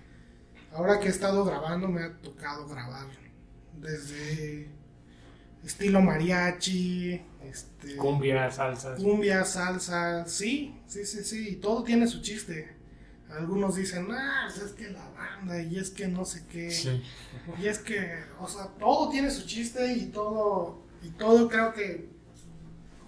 [0.73, 3.07] Ahora que he estado grabando me ha tocado grabar
[3.79, 4.69] desde
[5.63, 8.99] estilo mariachi, este Cumbia, salsas.
[8.99, 12.75] cumbia, salsa, sí, sí, sí, sí, y todo tiene su chiste.
[13.29, 17.01] Algunos dicen, ah, pues es que la banda y es que no sé qué.
[17.61, 22.09] Y es que, o sea, todo tiene su chiste y todo, y todo creo que,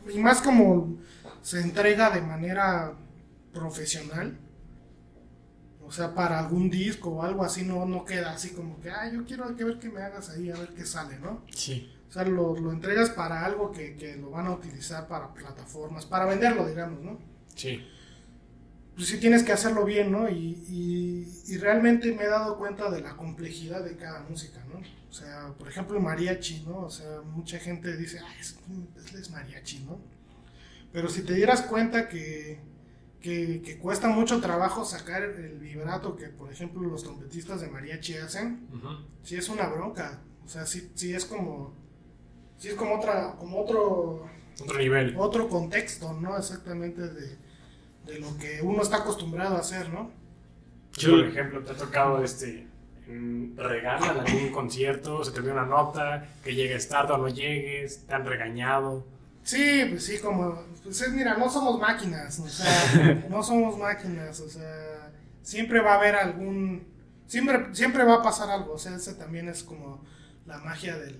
[0.09, 0.97] y más como
[1.41, 2.93] se entrega de manera
[3.53, 4.37] profesional,
[5.85, 9.11] o sea, para algún disco o algo así, no, no queda así como que, ah,
[9.11, 11.43] yo quiero que ver que me hagas ahí, a ver qué sale, ¿no?
[11.53, 11.92] Sí.
[12.13, 16.05] O sea, lo, lo entregas para algo que, que lo van a utilizar para plataformas,
[16.05, 17.17] para venderlo, digamos, ¿no?
[17.55, 17.83] Sí.
[18.95, 20.29] pues sí tienes que hacerlo bien, ¿no?
[20.29, 24.79] Y, y- y realmente me he dado cuenta de la complejidad de cada música, ¿no?
[25.09, 26.81] O sea, por ejemplo, el mariachi, ¿no?
[26.81, 28.59] O sea, mucha gente dice, ay, es,
[29.15, 29.99] es- mariachi, ¿no?
[30.91, 32.59] Pero si te dieras cuenta que,
[33.19, 38.17] que, que cuesta mucho trabajo sacar el vibrato que, por ejemplo, los trompetistas de mariachi
[38.17, 39.07] hacen, Ujú.
[39.23, 40.21] sí es una bronca.
[40.45, 41.81] O sea, sí, sí es como...
[42.57, 44.29] Sí es como otra, como otro,
[44.61, 45.15] Otro nivel.
[45.17, 46.37] otro contexto, ¿no?
[46.37, 47.37] Exactamente de,
[48.05, 50.11] de lo que uno está acostumbrado a hacer, ¿no?
[50.97, 52.67] Sí, por ejemplo, te ha tocado este
[53.55, 58.05] regañar en algún concierto, se te dio una nota, que llegues tarde o no llegues,
[58.07, 59.05] te han regañado.
[59.43, 64.39] Sí, pues sí, como, pues es, mira, no somos máquinas, o sea, no somos máquinas,
[64.39, 65.11] o sea,
[65.41, 66.87] siempre va a haber algún,
[67.27, 70.01] siempre, siempre va a pasar algo, o sea, esa también es como
[70.45, 71.19] la magia del,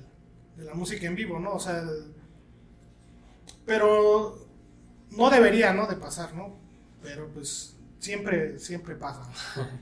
[0.58, 1.54] de la música en vivo, ¿no?
[1.56, 1.84] O sea,
[3.66, 4.38] pero
[5.12, 5.88] no debería, ¿no?
[5.88, 6.56] De pasar, ¿no?
[7.02, 9.30] Pero pues siempre, siempre pasa.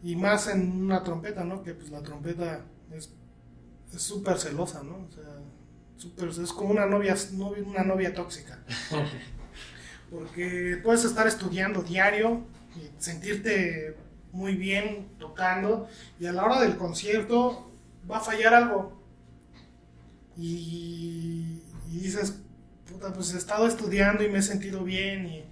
[0.00, 1.62] Y más en una trompeta, ¿no?
[1.64, 2.60] Que pues la trompeta
[2.92, 3.10] es
[3.96, 4.96] súper celosa, ¿no?
[5.08, 8.60] O sea, es como una novia, novia- una novia tóxica.
[10.10, 12.42] Porque puedes estar estudiando diario
[12.76, 13.96] y sentirte
[14.32, 15.88] muy bien tocando
[16.20, 17.70] y a la hora del concierto
[18.10, 18.92] va a fallar algo.
[20.38, 22.34] Y, y dices,
[22.90, 25.44] puta, pues he estado estudiando y me he sentido bien y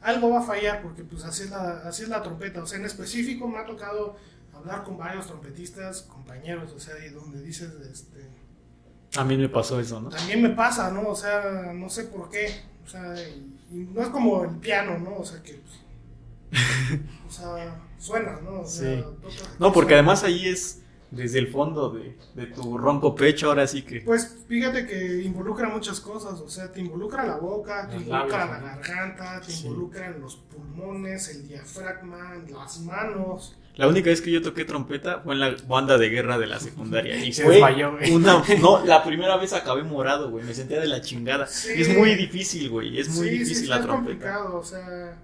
[0.00, 2.62] algo va a fallar porque pues así es la, así es la trompeta.
[2.62, 4.16] O sea, en específico me ha tocado
[4.52, 8.28] hablar con varios trompetistas, compañeros, o sea, y donde dices, este,
[9.16, 10.08] A mí me pasó eso, ¿no?
[10.08, 11.08] también me pasa, ¿no?
[11.08, 12.48] O sea, no sé por qué.
[12.84, 15.18] O sea, y, y no es como el piano, ¿no?
[15.18, 15.54] O sea, que.
[16.50, 16.60] pues,
[17.28, 18.62] o sea, suena, ¿no?
[18.62, 19.44] O sea, Sí.
[19.60, 20.81] No, porque además ahí es
[21.12, 24.00] desde el fondo de, de tu ronco pecho, ahora sí que...
[24.00, 28.38] Pues fíjate que involucra muchas cosas, o sea, te involucra la boca, te Los involucra
[28.46, 28.66] labios, la ¿no?
[28.82, 29.66] garganta, te Sí.
[29.66, 33.58] involucran los pulmones, el diafragma, las manos.
[33.76, 36.58] La única vez que yo toqué trompeta fue en la banda de guerra de la
[36.60, 37.16] secundaria.
[37.24, 38.10] Y Se fue desmayó, güey.
[38.14, 38.42] una...
[38.60, 40.44] No, la primera vez acabé morado, güey.
[40.44, 41.46] Me sentía de la chingada.
[41.46, 41.70] Sí.
[41.76, 42.98] Y es muy difícil, güey.
[42.98, 44.34] Es muy Sí, difícil sí, la es trompeta.
[44.34, 45.18] complicado, o sea.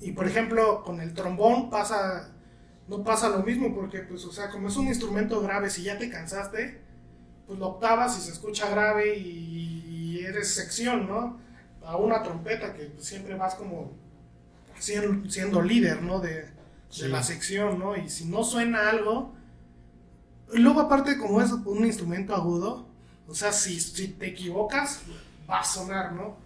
[0.00, 2.32] Y por ejemplo, con el trombón pasa.
[2.88, 5.98] No pasa lo mismo, porque, pues, o sea, como es un instrumento grave, si ya
[5.98, 6.80] te cansaste,
[7.46, 9.84] pues lo octavas y se escucha grave y,
[10.18, 11.38] y eres sección, ¿no?
[11.84, 13.92] A una trompeta que pues, siempre vas como
[14.78, 16.20] siendo, siendo líder, ¿no?
[16.20, 16.50] De, de
[16.88, 17.08] Sí.
[17.08, 17.96] la sección, ¿no?
[17.96, 19.34] Y si no suena algo.
[20.52, 22.86] Luego, aparte, como es un instrumento agudo,
[23.26, 25.00] o sea, si, si te equivocas,
[25.50, 26.36] va a sonar, ¿no?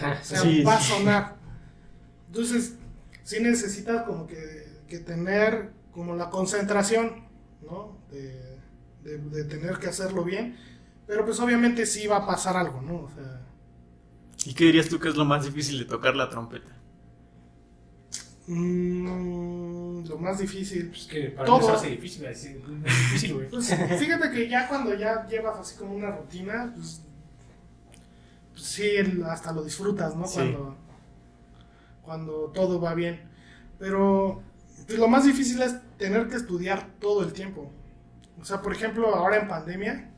[0.20, 1.36] O sea, Sí, va a sonar.
[2.28, 2.74] Entonces,
[3.22, 7.24] sí necesitas como que, que tener como la concentración,
[7.62, 7.98] ¿no?
[8.10, 8.58] De,
[9.02, 10.56] de- de tener que hacerlo bien.
[11.06, 13.02] Pero pues obviamente sí va a pasar algo, ¿no?
[13.02, 13.42] O sea,
[14.46, 16.70] ¿Y qué dirías tú que es lo más difícil de tocar la trompeta?
[18.46, 20.88] mm, lo más difícil.
[20.88, 21.58] Pues que para Todo.
[21.58, 23.48] mí se hace difícil, es difícil, güey.
[23.48, 23.66] Pues,
[23.98, 27.02] fíjate que ya cuando ya llevas así como una rutina, pues,
[28.52, 28.84] pues sí,
[29.26, 30.26] hasta lo disfrutas, ¿no?
[30.26, 30.36] Sí.
[30.36, 30.76] Cuando,
[32.02, 33.20] cuando todo va bien.
[33.78, 34.42] Pero
[34.86, 37.70] pues, lo más difícil es tener que estudiar todo el tiempo.
[38.40, 40.10] O sea, por ejemplo, ahora en pandemia,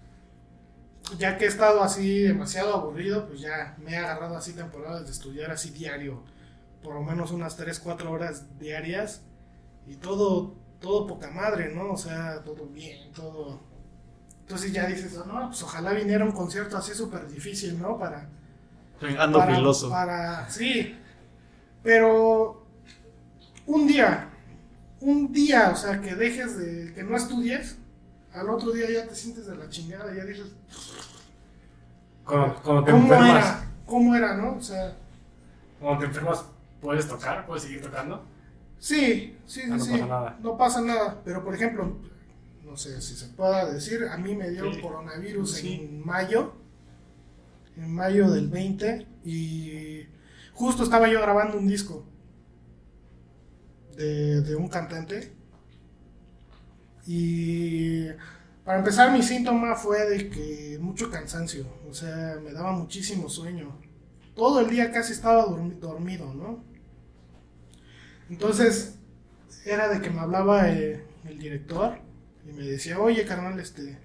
[1.19, 5.13] ya que he estado así demasiado aburrido, pues ya me he agarrado así temporadas de
[5.13, 6.23] estudiar así diario,
[6.83, 9.23] por lo menos unas 3, 4 horas diarias,
[9.87, 11.93] y todo, todo poca madre, ¿no?
[11.93, 13.61] O sea, todo bien, todo,
[14.41, 17.99] Entonces ya dices, "Oh, no, pues ojalá viniera un concierto así súper difícil, ¿no?
[17.99, 18.29] Para,
[19.19, 19.91] Ando para, filoso.
[19.91, 20.97] para- sí,
[21.83, 22.65] pero
[23.67, 24.29] un día,
[25.01, 27.77] un día, o sea, que dejes de, que no estudies,
[28.33, 30.47] al otro día ya te sientes de la chingada, ya dices,
[32.27, 32.33] te
[32.63, 33.71] ¿cómo enfermas, era?
[33.87, 34.57] ¿Cómo era, no?
[34.57, 34.97] O sea,
[35.81, 36.45] cuando te enfermas,
[36.81, 37.47] ¿puedes tocar?
[37.47, 38.25] ¿Puedes seguir tocando?
[38.79, 40.39] sí, sí, sí, Ah, no sí, pasa nada.
[40.43, 41.97] no pasa nada, pero por ejemplo,
[42.65, 44.81] no sé si se pueda decir, a mí me dio Sí.
[44.81, 45.75] coronavirus Sí.
[45.75, 46.55] en mayo,
[47.77, 50.07] en mayo del 20, y
[50.53, 52.05] justo estaba yo grabando un disco
[53.97, 55.33] de, un cantante,
[57.07, 58.07] y
[58.65, 63.79] para empezar mi síntoma fue de que mucho cansancio, o sea, me daba muchísimo sueño.
[64.35, 66.65] Todo el día casi estaba dormi- dormido, ¿no?
[68.29, 68.99] Entonces,
[69.65, 71.99] era de que me hablaba eh, el director
[72.49, 73.99] y me decía, oye, carnal, este,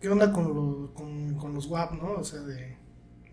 [0.00, 2.12] ¿qué onda con, lo- con, con los WAP, no?
[2.14, 2.76] O sea, de,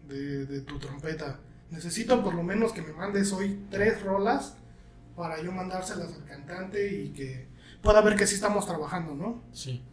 [0.08, 1.40] de, de tu trompeta.
[1.72, 4.58] Necesito por lo menos que me mandes hoy tres rolas
[5.16, 7.48] para yo mandárselas al cantante y que
[7.82, 9.44] pueda ver que sí estamos trabajando, ¿no?
[9.52, 9.84] Sí.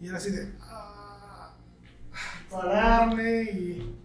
[0.00, 0.52] Y era así de.
[0.60, 1.54] ah,
[2.50, 3.96] pararme y.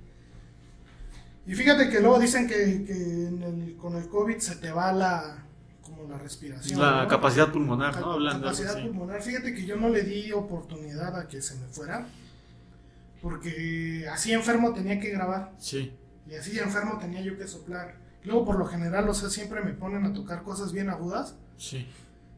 [1.46, 4.92] Y fíjate que luego dicen que, que en el- con el COVID se te va
[4.94, 5.46] la.
[5.82, 6.80] como la respiración.
[6.80, 7.08] La ¿no?
[7.08, 8.12] capacidad pulmonar, ¿no?
[8.14, 8.88] Hablando capacidad así.
[8.88, 9.22] pulmonar.
[9.22, 12.08] Fíjate que yo no le di oportunidad a que se me fuera.
[13.22, 15.52] Porque así enfermo tenía que grabar.
[15.58, 15.92] Sí.
[16.30, 17.96] Y así enfermo tenía yo que soplar.
[18.24, 21.36] Luego, por lo general, o sea, siempre me ponen a tocar cosas bien agudas.
[21.58, 21.88] Sí.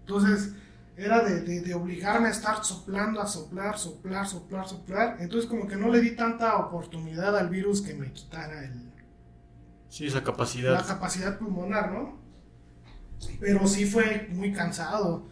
[0.01, 0.53] Entonces,
[0.97, 5.17] era de, de- de obligarme a estar soplando, a soplar, soplar, soplar, soplar.
[5.19, 8.91] Entonces, como que no le di tanta oportunidad al virus que me quitara el,
[9.89, 10.87] Sí, esa la capacidad.
[10.87, 12.19] capacidad pulmonar, ¿no?
[13.39, 15.27] Pero sí fue muy cansado.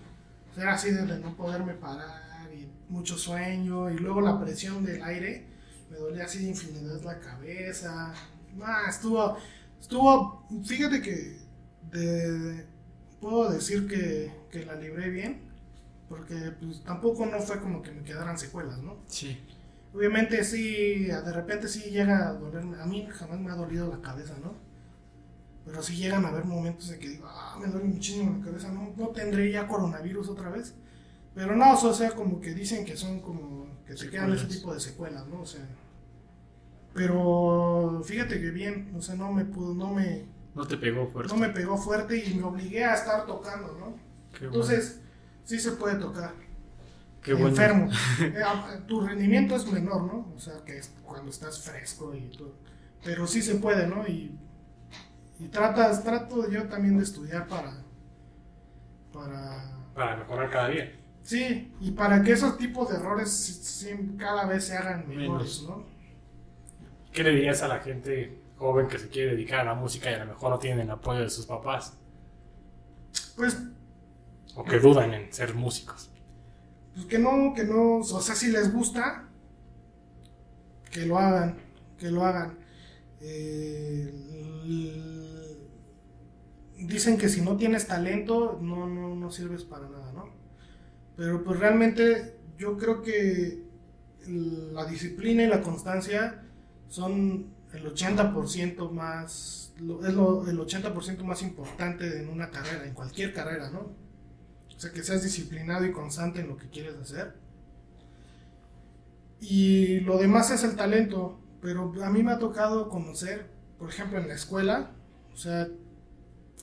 [0.51, 3.89] O sea, era así de, de no poderme parar y mucho sueño.
[3.89, 5.45] Y luego la presión del aire
[5.89, 8.13] me dolía así de infinidad la cabeza.
[8.55, 9.37] Nah, estuvo,
[9.79, 11.39] estuvo, fíjate que
[11.91, 12.65] de-
[13.19, 15.49] puedo decir que, que la libré bien.
[16.09, 18.97] Porque pues tampoco no fue como que me quedaran secuelas, ¿no?
[19.07, 19.37] Sí.
[19.93, 22.79] Obviamente sí, de repente sí llega a dolerme.
[22.81, 24.53] A mí jamás me ha dolido la cabeza, ¿no?
[25.65, 28.71] Pero sí llegan a haber momentos de que digo, ah, me duele muchísimo la cabeza,
[28.71, 30.73] no, no tendré ya coronavirus otra vez.
[31.35, 34.73] Pero no, o sea, como que dicen que son como que se quedan ese tipo
[34.73, 35.41] de secuelas, ¿no?
[35.41, 35.61] O sea.
[36.99, 41.33] Pero fíjate que bien, o sea, no me pudo, no me, No te pegó fuerte.
[41.33, 43.95] no me pegó fuerte y me obligué a estar tocando, ¿no?
[44.37, 44.61] Qué bueno.
[44.63, 44.99] Entonces,
[45.45, 46.33] sí se puede tocar
[47.21, 47.47] Qué bueno.
[47.49, 47.89] enfermo.
[48.21, 50.33] Eh, a- tu rendimiento es menor, ¿no?
[50.35, 52.53] O sea, que es cuando estás fresco y todo.
[53.01, 54.05] Pero sí se puede, ¿no?
[54.05, 54.37] Y,
[55.39, 57.81] y tratas, trato yo también de estudiar para,
[59.13, 60.91] para, Para mejorar cada día.
[61.23, 63.85] sí, y para que esos tipos de errores
[64.17, 65.63] cada vez se hagan menores, Menos.
[65.63, 65.98] ¿no?
[67.11, 70.13] ¿Qué le dirías a la gente joven que se quiere dedicar a la música y
[70.15, 71.97] a lo mejor no tienen el apoyo de sus papás?
[73.35, 73.57] Pues,
[74.53, 76.11] O que dudan en ser músicos.
[76.93, 79.29] pues que no, que no, o sea, si les gusta,
[80.91, 81.57] que lo hagan,
[81.97, 82.57] que lo hagan.
[83.21, 84.13] Eh,
[86.77, 90.29] dicen que si no tienes talento, no, no, no sirves para nada, ¿no?
[91.15, 93.63] Pero pues realmente yo creo que
[94.27, 96.43] la disciplina y la constancia
[96.89, 103.33] son el 80% más, es lo- el 80% más importante en una carrera, en cualquier
[103.33, 103.81] carrera, ¿no?
[104.75, 107.35] O sea, que seas disciplinado y constante en lo que quieres hacer.
[109.41, 114.19] Y lo demás es el talento, pero a mí me ha tocado conocer, por ejemplo,
[114.19, 114.91] en la escuela,
[115.33, 115.67] o sea,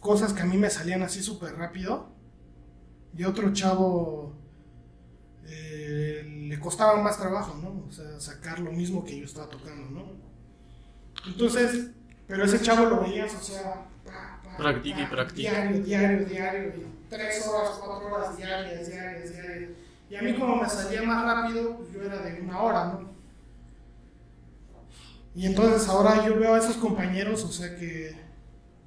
[0.01, 2.11] cosas que a mí me salían así súper rápido,
[3.17, 4.36] y otro chavo
[5.49, 7.85] eh, le costaba más trabajo, ¿no?
[7.89, 10.13] O sea, sacar lo mismo que yo estaba tocando, ¿no?
[11.27, 11.91] Entonces,
[12.27, 15.51] pero ese chavo lo veías, o sea, pa, pa, Practica y practica.
[15.51, 19.71] Diario, diario, diario, y tres horas, cuatro horas diarias, diarias, diarias.
[20.09, 23.17] Y a mí como me salía más rápido, pues yo era de una hora, ¿no?
[25.35, 28.17] Y entonces ahora yo veo a esos compañeros, o sea, que,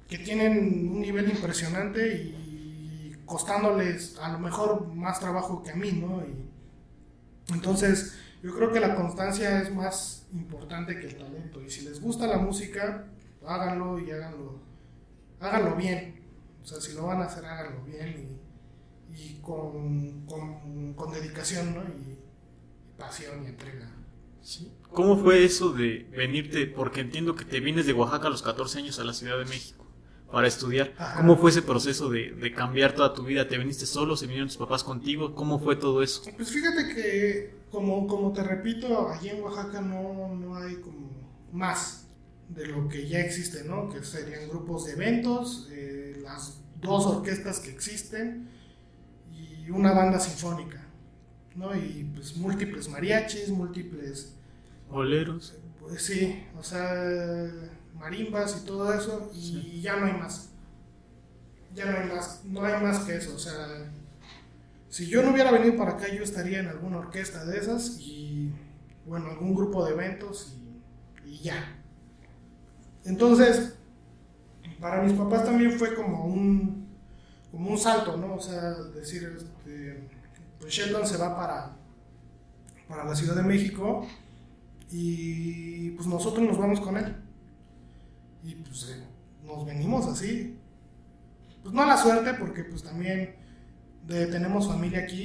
[0.08, 5.92] que tienen un nivel impresionante y costándoles a lo mejor más trabajo que a mí,
[5.92, 6.20] ¿no?
[6.22, 6.49] Y
[7.52, 11.62] entonces yo creo que la constancia es más importante que el talento.
[11.62, 13.06] Y si les gusta la música,
[13.46, 14.60] háganlo y háganlo,
[15.40, 16.22] háganlo bien.
[16.62, 18.40] O sea, si lo van a hacer, háganlo bien
[19.14, 21.82] y, con, con, dedicación, ¿no?
[21.82, 22.18] Y,
[22.88, 23.90] y pasión y entrega.
[24.42, 24.72] Sí.
[24.92, 26.66] ¿Cómo fue eso de venirte?
[26.66, 29.44] Porque entiendo que te vienes de Oaxaca a los 14 años a la Ciudad de
[29.44, 29.79] México.
[30.30, 30.94] Para estudiar.
[31.16, 33.48] ¿Cómo fue ese proceso de, de cambiar toda tu vida?
[33.48, 34.16] ¿Te viniste solo?
[34.16, 35.34] ¿Se vinieron tus papás contigo?
[35.34, 36.22] ¿Cómo fue todo eso?
[36.36, 41.10] Pues fíjate que, como, como te repito, allí en Oaxaca no, no hay como
[41.52, 42.06] más
[42.48, 43.88] de lo que ya existe, ¿no?
[43.88, 48.48] Que serían grupos de eventos, eh, las dos orquestas que existen
[49.32, 50.84] y una banda sinfónica,
[51.54, 51.74] ¿no?
[51.76, 54.34] Y pues múltiples mariachis, múltiples,
[54.88, 55.54] Boleros.
[55.78, 57.69] pues sí, o sea,
[58.00, 59.80] marimbas y todo eso y Sí.
[59.82, 60.48] ya no hay más.
[61.74, 63.54] Ya no hay más, no hay más que eso, o sea,
[64.88, 68.50] si yo no hubiera venido para acá, yo estaría en alguna orquesta de esas y,
[69.06, 70.56] bueno, algún grupo de eventos
[71.24, 71.76] y, y ya.
[73.04, 73.74] Entonces,
[74.80, 76.88] para mis papás también fue como un,
[77.52, 78.34] como un salto, ¿no?
[78.34, 80.08] O sea, decir, este,
[80.58, 81.76] pues Sheldon se va para,
[82.88, 84.06] para la Ciudad de México
[84.90, 87.14] y pues nosotros nos vamos con él.
[88.42, 89.04] Y pues eh,
[89.44, 90.58] nos venimos así.
[91.62, 93.36] Pues no la suerte, porque pues también
[94.06, 95.22] tenemos familia aquí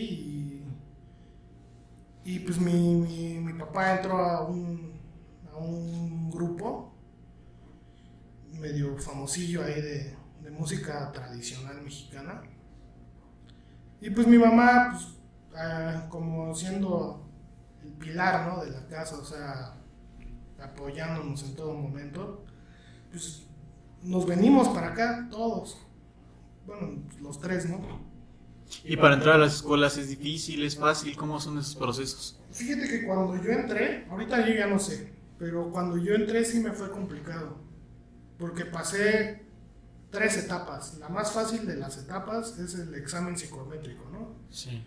[2.23, 4.93] y, y pues mi, mi, papá entró a un,
[5.51, 6.93] a un grupo
[8.59, 12.41] medio famosillo ahí de, de música tradicional mexicana.
[14.01, 15.17] Y pues mi mamá, pues
[15.55, 17.27] ah, como siendo
[17.81, 18.63] el pilar ¿no?
[18.63, 19.73] de la casa, o sea,
[20.61, 22.44] apoyándonos en todo momento,
[23.15, 23.43] pues
[24.03, 25.77] nos venimos para acá todos.
[26.67, 27.79] Bueno, los tres, ¿no?
[28.83, 31.15] ¿Y para entrar a las escuelas es difícil, es fácil?
[31.15, 32.39] ¿Cómo son esos procesos?
[32.51, 36.59] Fíjate que cuando yo entré, ahorita yo ya no sé, pero cuando yo entré sí
[36.59, 37.57] me fue complicado,
[38.37, 39.45] porque pasé
[40.09, 40.97] tres etapas.
[40.97, 44.35] La más fácil de las etapas es el examen psicométrico, ¿no?
[44.49, 44.83] Sí.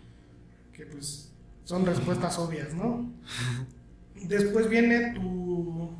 [0.71, 1.31] Que pues
[1.63, 3.11] son respuestas obvias, ¿no?
[4.13, 5.97] Después viene tu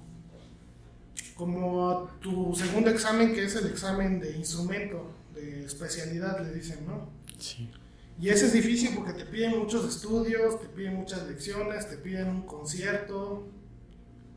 [1.40, 7.08] como tu segundo examen que es el examen de instrumento, de especialidad le dicen, ¿no?
[7.38, 7.72] Sí.
[8.20, 12.28] Y ese es difícil porque te piden muchos estudios, te piden muchas lecciones, te piden
[12.28, 13.48] un concierto,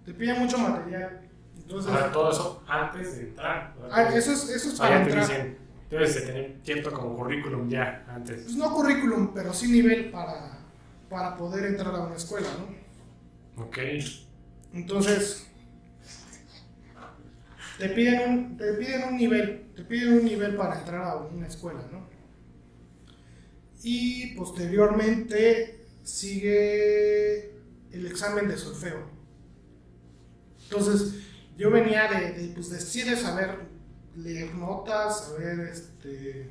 [0.04, 1.28] te piden mucho material.
[1.56, 3.74] Entonces, Ahora, todo eso antes de entrar.
[3.90, 5.28] ah, eso es, eso es para ya te entrar.
[5.28, 5.58] dicen,
[5.90, 8.42] debes de tener cierto como currículum ya antes.
[8.44, 10.60] Pues no currículum, pero sí nivel para,
[11.10, 13.64] para poder entrar a una escuela, ¿no?
[13.64, 13.78] Ok.
[14.72, 15.48] Entonces,
[17.78, 21.46] te piden un, te piden un nivel, te piden un nivel para entrar a una
[21.46, 22.06] escuela, ¿no?
[23.82, 27.52] Y posteriormente sigue
[27.90, 29.10] el examen de solfeo.
[30.64, 31.14] Entonces,
[31.56, 33.58] yo venía de, de, pues, de, sí de saber
[34.16, 36.50] leer notas, saber este,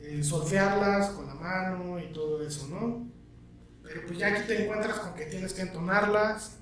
[0.00, 3.08] eh, solfearlas con la mano y todo eso, ¿no?
[3.82, 6.58] Pero pues ya aquí te encuentras con que tienes que entonarlas,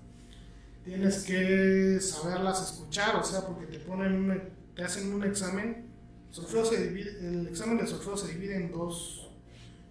[0.91, 5.87] tienes que saberlas escuchar, o sea, porque te ponen, te hacen un examen.
[6.31, 9.31] Solfeo se divide, el examen de solfeo se divide en dos,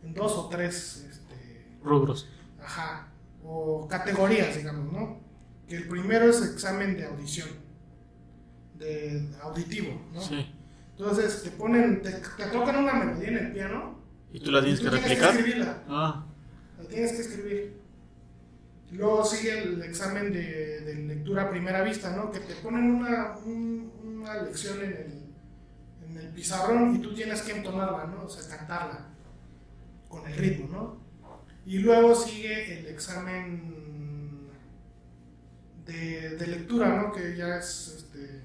[0.04, 2.28] en dos o tres, este, Rubros.
[2.62, 3.08] ajá,
[3.44, 5.20] o categorías, digamos, ¿no?
[5.68, 7.50] Que el primero es examen de audición,
[8.78, 10.22] de auditivo, ¿no?
[10.22, 10.54] Sí.
[10.98, 14.00] Entonces te ponen, te, te tocan una melodía en el piano
[14.34, 15.30] ¿Y tú la tienes y que replicar?
[15.36, 15.84] escribirla.
[15.88, 16.26] Ah,
[16.78, 17.79] La tienes que escribir.
[18.92, 22.32] Luego sigue el examen de, lectura a primera vista, ¿no?
[22.32, 25.24] Que te ponen una, un- una lección en el,
[26.10, 28.26] en el pizarrón y tú tienes que entonarla, ¿no?
[28.26, 29.08] O sea, cantarla
[30.08, 30.98] con el ritmo, ¿no?
[31.66, 34.50] Y luego sigue el examen
[35.86, 37.12] de, de lectura, ¿no?
[37.12, 38.44] Que ya es este,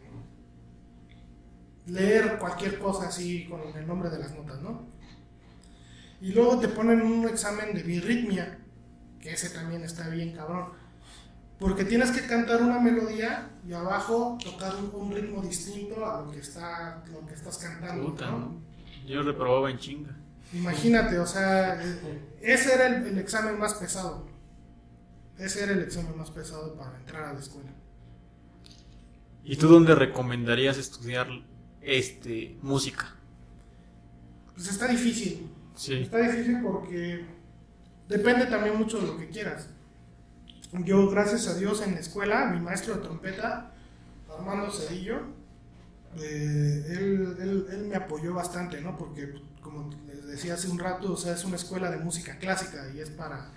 [1.87, 4.87] leer cualquier cosa así con el nombre de las notas, ¿no?
[6.21, 8.59] Y luego te ponen un examen de birritmia,
[9.25, 10.67] que ese también está bien cabrón.
[11.59, 16.41] Porque tienes que cantar una melodía y abajo tocar un, ritmo distinto a lo que,
[16.41, 18.05] está, lo que estás cantando.
[18.05, 18.61] puta, ¿no?
[19.07, 20.15] Yo reprobaba en chinga.
[20.53, 21.83] Imagínate, o sea,
[22.43, 24.27] ese era el, el examen más pesado.
[25.39, 27.71] Ese era el examen más pesado para entrar a la escuela.
[29.43, 31.29] ¿Y tú dónde recomendarías estudiar
[31.81, 33.17] este música?
[34.55, 35.49] Pues está difícil.
[35.75, 35.95] Sí.
[35.95, 37.25] Está difícil porque
[38.09, 39.69] depende también mucho de lo que quieras.
[40.85, 43.73] Yo, gracias a Dios, en la escuela, mi maestro de trompeta,
[44.37, 45.21] Armando Cedillo,
[46.17, 48.97] eh, él, él- él me apoyó bastante, ¿no?
[48.97, 52.89] Porque, como les decía hace un rato, o sea, es una escuela de música clásica
[52.95, 53.51] y es para,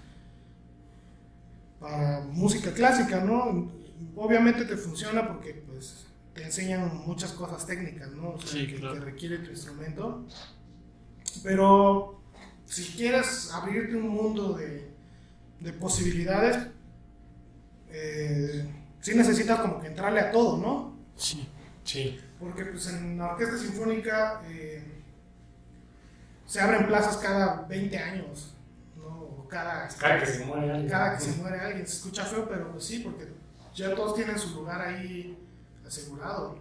[1.79, 3.71] para música clásica, ¿no?
[4.15, 8.31] Obviamente te funciona porque, pues, te enseñan muchas cosas técnicas, ¿no?
[8.31, 8.95] O sea, Sí, que, claro.
[8.95, 10.25] que requiere tu instrumento.
[11.43, 12.16] Pero
[12.67, 14.91] si quieres abrirte un mundo de,
[15.59, 16.67] de posibilidades,
[17.89, 18.69] eh,
[19.01, 20.97] sí necesitas como que entrarle a todo, ¿no?
[21.15, 21.47] Sí.
[21.83, 22.19] Sí.
[22.39, 24.83] Porque pues en la orquesta sinfónica eh,
[26.45, 28.53] se abren plazas cada 20 años,
[28.95, 29.47] ¿no?
[29.49, 30.89] Cada, Cada que se muere alguien.
[30.89, 31.87] cada que se muere alguien.
[31.87, 33.27] Se escucha feo, pero pues sí, porque
[33.73, 35.37] ya todos tienen su lugar ahí
[35.85, 36.59] asegurado.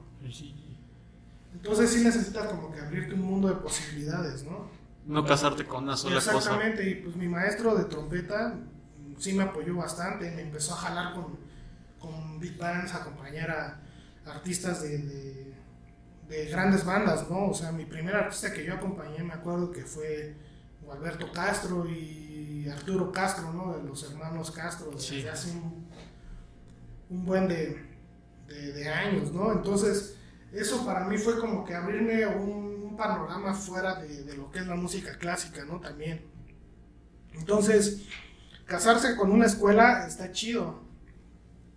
[1.53, 4.71] Entonces sí necesitas como que abrirte un mundo de posibilidades, ¿no?
[5.07, 6.37] No casarte con una sola cosa.
[6.37, 10.79] Exactamente, y pues mi maestro de trompeta mm, sí me apoyó bastante, me empezó a
[10.79, 11.39] jalar con,
[11.99, 13.81] con big bands, a acompañar a
[14.31, 15.55] artistas de, de,
[16.29, 17.49] de grandes bandas, ¿no?
[17.49, 20.35] O sea, mi primer artista que yo acompañé, me acuerdo que fue
[20.91, 23.77] Alberto Castro y Arturo Castro, ¿no?
[23.77, 25.29] De los hermanos Castro, desde Sí.
[25.29, 25.87] hace un,
[27.11, 27.81] un buen de,
[28.49, 29.53] de, de años, ¿no?
[29.53, 30.17] Entonces,
[30.53, 34.75] eso para mí fue como que abrirme un, panorama fuera de, lo que es la
[34.75, 35.81] música clásica, ¿no?
[35.81, 36.23] También.
[37.35, 38.07] Entonces,
[38.65, 40.83] casarse con una escuela está chido.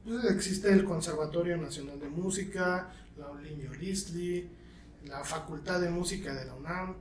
[0.06, 4.50] Pues existe el Conservatorio Nacional de Música, la Olinio Lisli,
[5.06, 6.96] la Facultad de Música de la UNAM,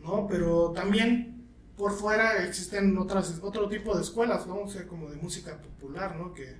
[0.00, 0.26] ¿no?
[0.26, 4.60] Pero también por fuera existen otras, otro tipo de escuelas, ¿no?
[4.62, 6.34] O sea, como de música popular, ¿no?
[6.34, 6.56] Que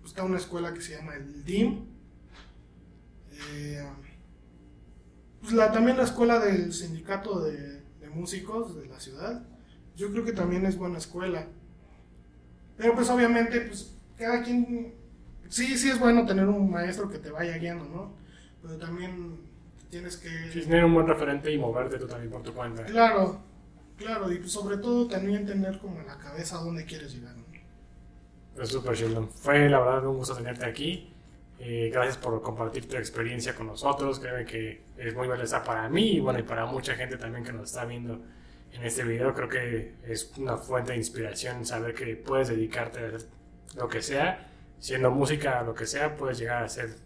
[0.00, 1.86] pues, está una escuela que se llama el DIM.
[3.54, 3.82] Eh,
[5.50, 9.42] la, también la escuela del sindicato de, de músicos de la ciudad.
[9.96, 11.46] Yo creo que también es buena escuela.
[12.76, 14.94] Pero pues obviamente, pues cada quien...
[15.48, 18.12] Sí, sí es bueno tener un maestro que te vaya guiando, ¿no?
[18.62, 19.40] Pero también
[19.90, 20.28] tienes que...
[20.52, 22.84] Sí, tener un buen referente y moverte tú también por tu cuenta.
[22.84, 23.40] Claro,
[23.96, 27.36] claro, y pues sobre todo también tener como en la cabeza a dónde quieres llegar.
[27.36, 27.44] ¿no?
[28.54, 29.28] Pues súper Sheldon.
[29.30, 31.11] Fue la verdad un gusto tenerte aquí.
[31.64, 34.18] Eh, gracias por compartir tu experiencia con nosotros.
[34.18, 37.52] Creo que es muy valiosa para mí y bueno, y para mucha gente también que
[37.52, 38.20] nos está viendo
[38.72, 39.32] en este video.
[39.32, 43.28] Creo que es una fuente de inspiración saber que puedes dedicarte a hacer
[43.76, 44.50] lo que sea,
[44.80, 46.96] siendo música, lo que sea, puedes llegar a ser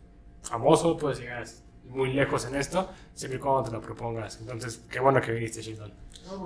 [0.40, 1.44] famoso, puedes llegar
[1.90, 4.40] muy lejos en esto, siempre y cuando te lo propongas.
[4.40, 5.92] Entonces, qué bueno que viniste, Sheldon.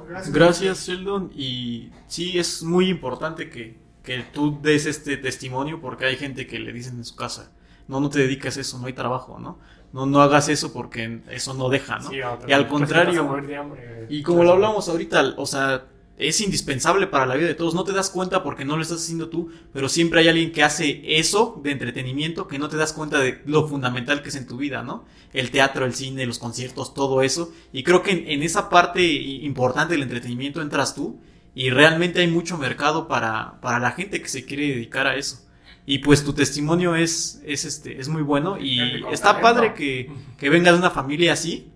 [0.08, 0.34] Gracias.
[0.34, 1.30] Gracias, Sheldon.
[1.32, 6.58] Y sí, es muy importante que, que tú des este testimonio porque hay gente que
[6.58, 7.52] le dicen en su casa,
[7.90, 9.58] no, no te dedicas a eso, no hay trabajo, ¿no?
[9.92, 12.08] No, no hagas eso porque eso no deja, ¿no?
[12.08, 14.06] Sí, y al contrario, hambre.
[14.08, 15.86] y como lo hablamos ahorita, o sea,
[16.16, 17.74] es indispensable para la vida de todos.
[17.74, 20.62] No te das cuenta porque no lo estás haciendo tú, pero siempre hay alguien que
[20.62, 24.46] hace eso de entretenimiento que no te das cuenta de lo fundamental que es en
[24.46, 25.04] tu vida, ¿no?
[25.32, 27.52] El teatro, el cine, los conciertos, todo eso.
[27.72, 31.18] Y creo que en, en esa parte importante del entretenimiento entras tú
[31.56, 35.49] y realmente hay mucho mercado para, para la gente que se quiere dedicar a eso.
[35.90, 40.48] Y pues tu testimonio es, es, este, es muy bueno y está padre que, que
[40.48, 41.72] vengas de una familia así,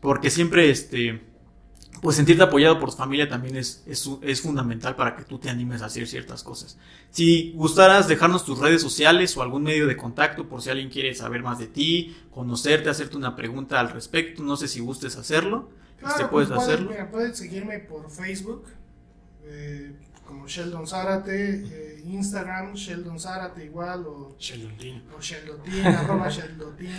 [0.00, 1.22] porque siempre este
[2.00, 5.50] pues sentirte apoyado por tu familia también es, es, es fundamental para que tú te
[5.50, 6.78] animes a hacer ciertas cosas.
[7.10, 11.12] Si gustaras dejarnos tus redes sociales o algún medio de contacto por si alguien quiere
[11.16, 15.68] saber más de ti, conocerte, hacerte una pregunta al respecto, no sé si gustes hacerlo,
[15.98, 16.90] Claro, este, pues, puedes hacerlo.
[16.90, 18.66] Mira, pueden seguirme por Facebook,
[19.46, 26.90] eh, como Sheldon Zárate, eh, Instagram, Sheldon Zárate igual, o, Sheldon o arroba Sheldotin.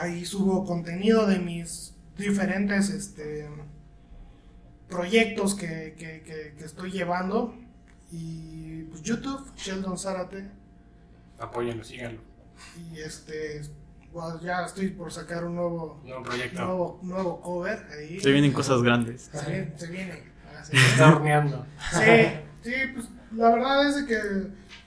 [0.00, 3.48] Ahí subo contenido de mis diferentes este,
[4.88, 7.54] proyectos que, que- que- que estoy llevando.
[8.12, 10.48] Y pues YouTube, Sheldon Zárate.
[11.38, 12.20] Apóyenlo, síganlo.
[12.92, 13.60] Y este,
[14.12, 16.62] bueno, ya estoy por sacar un nuevo, Nuevo proyecto.
[16.64, 18.18] nuevo, nuevo cover ahí.
[18.20, 19.28] Se vienen cosas grandes.
[19.32, 19.72] Se viene.
[19.78, 20.22] Se viene.
[20.56, 21.66] Ah, se está horneando.
[21.92, 22.00] Sí,
[22.62, 24.20] sí, pues la verdad es de que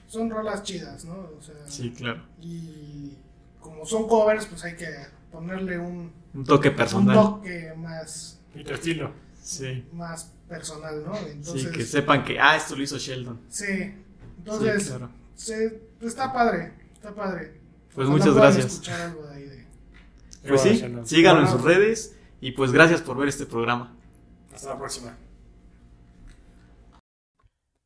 [0.06, 1.14] son rolas chidas, ¿no?
[1.38, 2.22] O sea, Sí, claro.
[2.40, 3.16] y
[3.60, 4.88] como son covers, pues hay que
[5.30, 7.14] ponerle un, Un toque un personal.
[7.16, 9.12] toque más, Y tu estilo.
[9.42, 9.84] Sí.
[9.92, 11.14] más personal, ¿no?
[11.16, 13.40] Sí, Entonces, que sepan que, ah, esto lo hizo Sheldon.
[13.48, 13.94] sí.
[14.38, 15.10] Entonces, sí, claro.
[15.34, 17.60] se- está padre, está padre.
[17.94, 18.64] Pues Ojalá muchas gracias.
[18.66, 19.66] escuchar algo de ahí de-
[20.48, 23.94] Pues sí, síganlo en sus redes y pues gracias por ver este programa.
[24.54, 25.14] Hasta la próxima.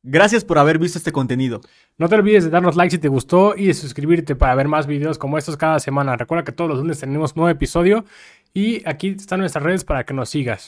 [0.07, 1.61] Gracias por haber visto este contenido.
[1.97, 4.85] No te olvides de darnos like si te gustó y de suscribirte para ver más
[4.85, 6.15] videos como estos cada semana.
[6.15, 8.05] Recuerda que todos los lunes tenemos nuevo episodio
[8.53, 10.63] y aquí están nuestras redes para que nos sigas.